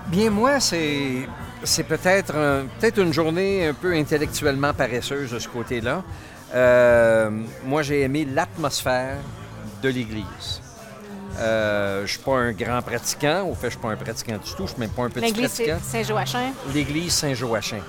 [0.09, 1.29] Bien, moi, c'est.
[1.65, 2.33] C'est peut-être
[2.79, 6.05] peut-être une journée un peu intellectuellement paresseuse de ce côté-là.
[6.55, 7.31] Euh,
[7.65, 9.17] moi, j'ai aimé l'atmosphère
[9.83, 10.63] de l'Église.
[11.39, 13.43] Euh, je ne suis pas un grand pratiquant.
[13.49, 14.57] Au fait, je ne suis pas un pratiquant du tout.
[14.59, 15.59] Je ne suis même pas un petit pratiquant.
[15.59, 16.53] L'église Saint-Joachim.
[16.75, 17.83] L'église Saint-Joachim.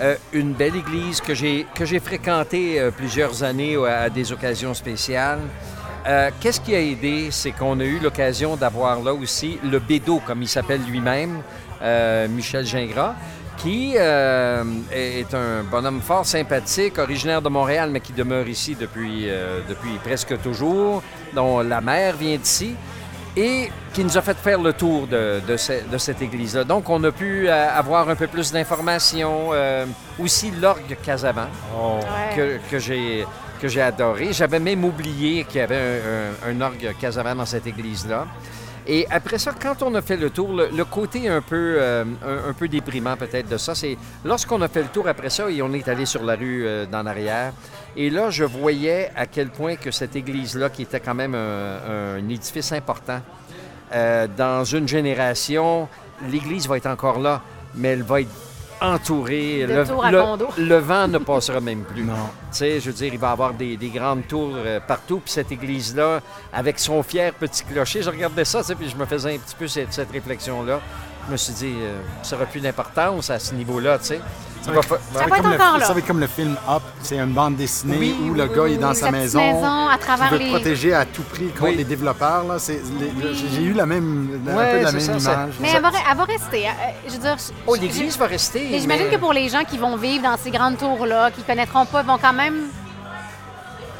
[0.00, 5.40] Euh, une belle église que j'ai, que j'ai fréquentée plusieurs années à, des occasions spéciales.
[6.40, 7.28] Qu'est-ce qui a aidé?
[7.30, 11.42] C'est qu'on a eu l'occasion d'avoir là aussi le Bédo, comme il s'appelle lui-même,
[12.30, 13.14] Michel Gingras,
[13.56, 19.28] qui est un bonhomme fort sympathique, originaire de Montréal, mais qui demeure ici depuis,
[19.68, 21.02] depuis presque toujours,
[21.34, 22.74] dont la mère vient d'ici
[23.36, 26.64] et qui nous a fait faire le tour de, de, cette église-là.
[26.64, 29.50] Donc, on a pu euh, avoir un peu plus d'informations.
[29.52, 29.86] Euh,
[30.18, 31.98] aussi, l'orgue Casavant, oh.
[32.36, 33.26] que, que j'ai
[33.60, 34.32] que j'ai adoré.
[34.32, 36.00] J'avais même oublié qu'il y avait
[36.46, 38.26] un, orgue Casavant dans cette église-là.
[38.86, 42.52] Et après ça, quand on a fait le tour, le, côté un peu, euh, un,
[42.52, 45.72] peu déprimant peut-être de ça, c'est lorsqu'on a fait le tour après ça et on
[45.72, 47.54] est allé sur la rue dans l'arrière,
[47.96, 52.28] et là, je voyais à quel point que cette église-là, qui était quand même un,
[52.28, 53.20] édifice important,
[53.92, 55.88] euh, dans une génération,
[56.28, 57.40] l'église va être encore là,
[57.76, 58.30] mais elle va être
[58.92, 59.66] entourée.
[59.66, 59.84] le,
[60.58, 62.04] le, vent ne passera même plus.
[62.04, 62.14] Non.
[62.50, 65.20] Tu sais, je veux dire, il va y avoir des, grandes tours euh, partout.
[65.20, 66.20] Puis cette église-là,
[66.52, 69.66] avec son fier petit clocher, je regardais ça, puis je me faisais un petit peu
[69.68, 70.80] cette, réflexion-là.
[71.26, 74.20] Je me suis dit, euh, ça n'aura plus d'importance à ce niveau-là, tu sais.
[74.64, 75.86] Ça va, être encore là.
[75.86, 76.82] Ça va être comme le film Up.
[77.02, 79.40] C'est une bande dessinée où le gars est dans sa maison.
[79.40, 82.44] maison à travers veut protéger à tout prix contre les développeurs.
[82.58, 85.54] J'ai eu la même, un peu la même image.
[85.60, 86.66] Mais elle va, rester.
[86.66, 86.70] Euh,
[87.06, 87.36] je veux dire,
[87.66, 88.78] oh, l'église va rester.
[88.78, 91.86] J'imagine que pour les gens qui vont vivre dans ces grandes tours-là, qui ne connaîtront
[91.86, 92.68] pas, vont quand même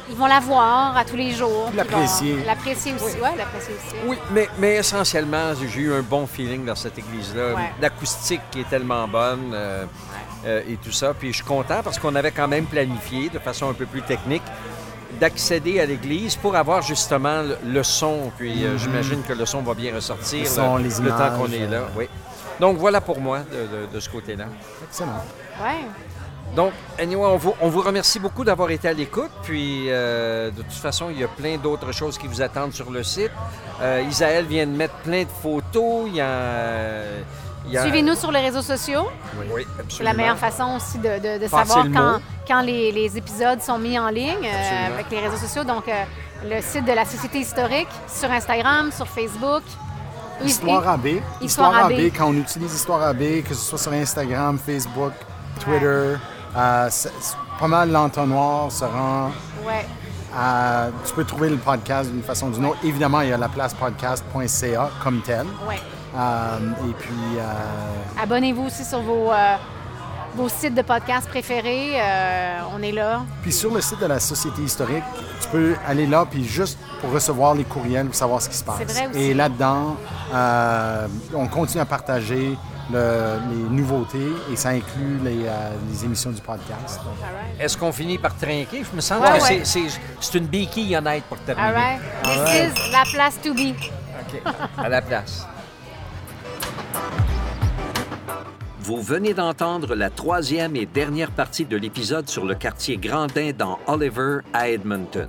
[0.09, 1.71] ils vont la voir à tous les jours.
[1.75, 2.37] L'apprécier.
[2.45, 3.95] L'apprécier aussi, oui, l'apprécier aussi.
[4.05, 7.55] Oui, mais, mais essentiellement, j'ai eu un bon feeling dans cette église-là.
[7.81, 9.51] L'acoustique qui est tellement bonne.
[9.53, 9.85] Euh,
[10.45, 11.13] euh, et tout ça.
[11.17, 14.03] Puis je suis content parce qu'on avait quand même planifié de façon un peu plus
[14.03, 14.43] technique
[15.19, 18.31] d'accéder à l'église pour avoir justement le, son.
[18.37, 18.77] Puis euh, mhm.
[18.77, 21.77] j'imagine que le son va bien ressortir le, temps qu'on est là.
[21.77, 21.97] Euh.
[21.97, 22.07] Oui.
[22.59, 23.39] Donc voilà pour moi
[23.91, 24.45] de, ce côté-là.
[24.87, 25.23] Excellent.
[25.61, 25.83] Ouais.
[26.55, 29.31] Donc, anyway, on vous, on vous remercie beaucoup d'avoir été à l'écoute.
[29.43, 33.03] Puis, de toute façon, il y a plein d'autres choses qui vous attendent sur le
[33.03, 33.31] site.
[34.09, 36.03] Isaël vient de mettre plein de photos.
[36.07, 37.01] Il y a
[37.69, 39.07] Suivez-nous sur les réseaux sociaux.
[39.37, 39.85] Oui, absolument.
[39.89, 44.45] C'est la meilleure façon aussi de, savoir quand, quand les, épisodes sont mis en ligne
[44.45, 45.63] euh, avec les réseaux sociaux.
[45.63, 46.03] Donc, euh,
[46.43, 49.63] le site de la Société historique sur Instagram, sur Facebook.
[50.43, 51.07] Histoire AB.
[51.41, 52.11] Histoire, AB.
[52.15, 55.13] Quand on utilise Histoire AB, que ce soit sur Instagram, Facebook,
[55.59, 56.15] Twitter,
[56.57, 56.89] euh,
[57.59, 59.31] pas mal l'entonnoir se rend.
[59.65, 59.85] Ouais.
[61.05, 62.79] tu peux trouver le podcast d'une façon ou d'une autre.
[62.83, 65.45] Évidemment, il y a la place podcast.ca comme tel.
[65.67, 65.79] Ouais.
[66.15, 67.37] Euh, et puis.
[67.37, 69.55] Euh, Abonnez-vous aussi sur vos, euh,
[70.35, 71.99] vos sites de podcast préférés.
[72.73, 73.23] on est là.
[73.41, 75.03] Puis sur le site de la Société historique,
[75.41, 78.63] tu peux aller là, puis juste pour recevoir les courriels, pour savoir ce qui se
[78.63, 78.81] passe.
[78.81, 79.19] Vrai aussi.
[79.19, 79.97] Et là-dedans,
[81.33, 82.57] on continue à partager
[82.91, 86.99] les nouveautés et ça inclut les, émissions du podcast.
[87.59, 88.83] Est-ce qu'on finit par trinquer?
[88.89, 89.63] Je me sens que
[90.19, 91.67] c'est une béquille honnête pour terminer.
[91.67, 92.01] All right.
[92.23, 93.73] This is la place to be.
[94.21, 94.41] OK.
[94.77, 95.45] À la place.
[98.79, 103.79] Vous venez d'entendre la troisième et dernière partie de l'épisode sur le quartier Grandin dans
[103.87, 105.27] Oliver à Edmonton.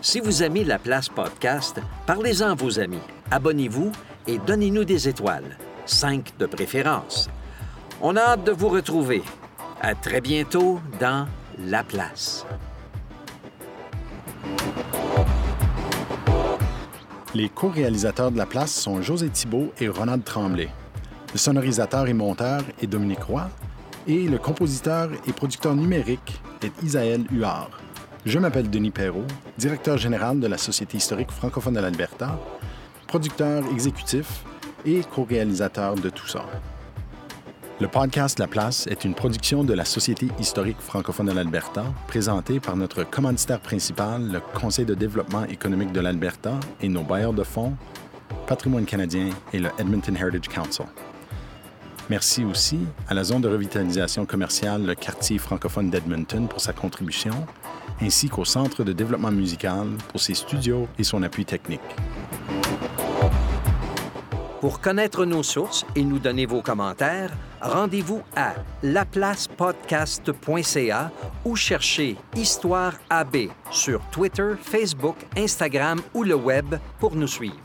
[0.00, 2.98] Si vous aimez la place podcast, parlez-en à vos amis,
[3.30, 3.92] abonnez-vous
[4.26, 7.30] et donnez-nous des étoiles, cinq de préférence.
[8.00, 9.22] On a hâte de vous retrouver.
[9.80, 11.28] À très bientôt dans
[11.60, 12.44] La Place.
[17.32, 20.68] Les co-réalisateurs de La Place sont José Thibault et Ronald Tremblay.
[21.32, 23.48] Le sonorisateur et monteur est Dominique Roy
[24.06, 27.70] et le compositeur et producteur numérique est Isaël Huard.
[28.26, 29.24] Je m'appelle Denis Perrault,
[29.56, 32.38] directeur général de la Société historique francophone de l'Alberta,
[33.06, 34.44] producteur exécutif
[34.84, 36.44] et co-réalisateur de tout ça.
[37.80, 42.60] Le podcast La Place est une production de la Société historique francophone de l'Alberta, présentée
[42.60, 47.42] par notre commanditaire principal, le Conseil de développement économique de l'Alberta et nos bailleurs de
[47.42, 47.72] fonds,
[48.46, 50.84] Patrimoine canadien et le Edmonton Heritage Council.
[52.10, 57.46] Merci aussi à la zone de revitalisation commerciale Le quartier francophone d'Edmonton pour sa contribution,
[58.00, 61.80] ainsi qu'au Centre de développement musical pour ses studios et son appui technique.
[64.60, 71.10] Pour connaître nos sources et nous donner vos commentaires, rendez-vous à laplacepodcast.ca
[71.44, 77.58] ou cherchez Histoire AB sur Twitter, Facebook, Instagram ou le web pour nous suivre.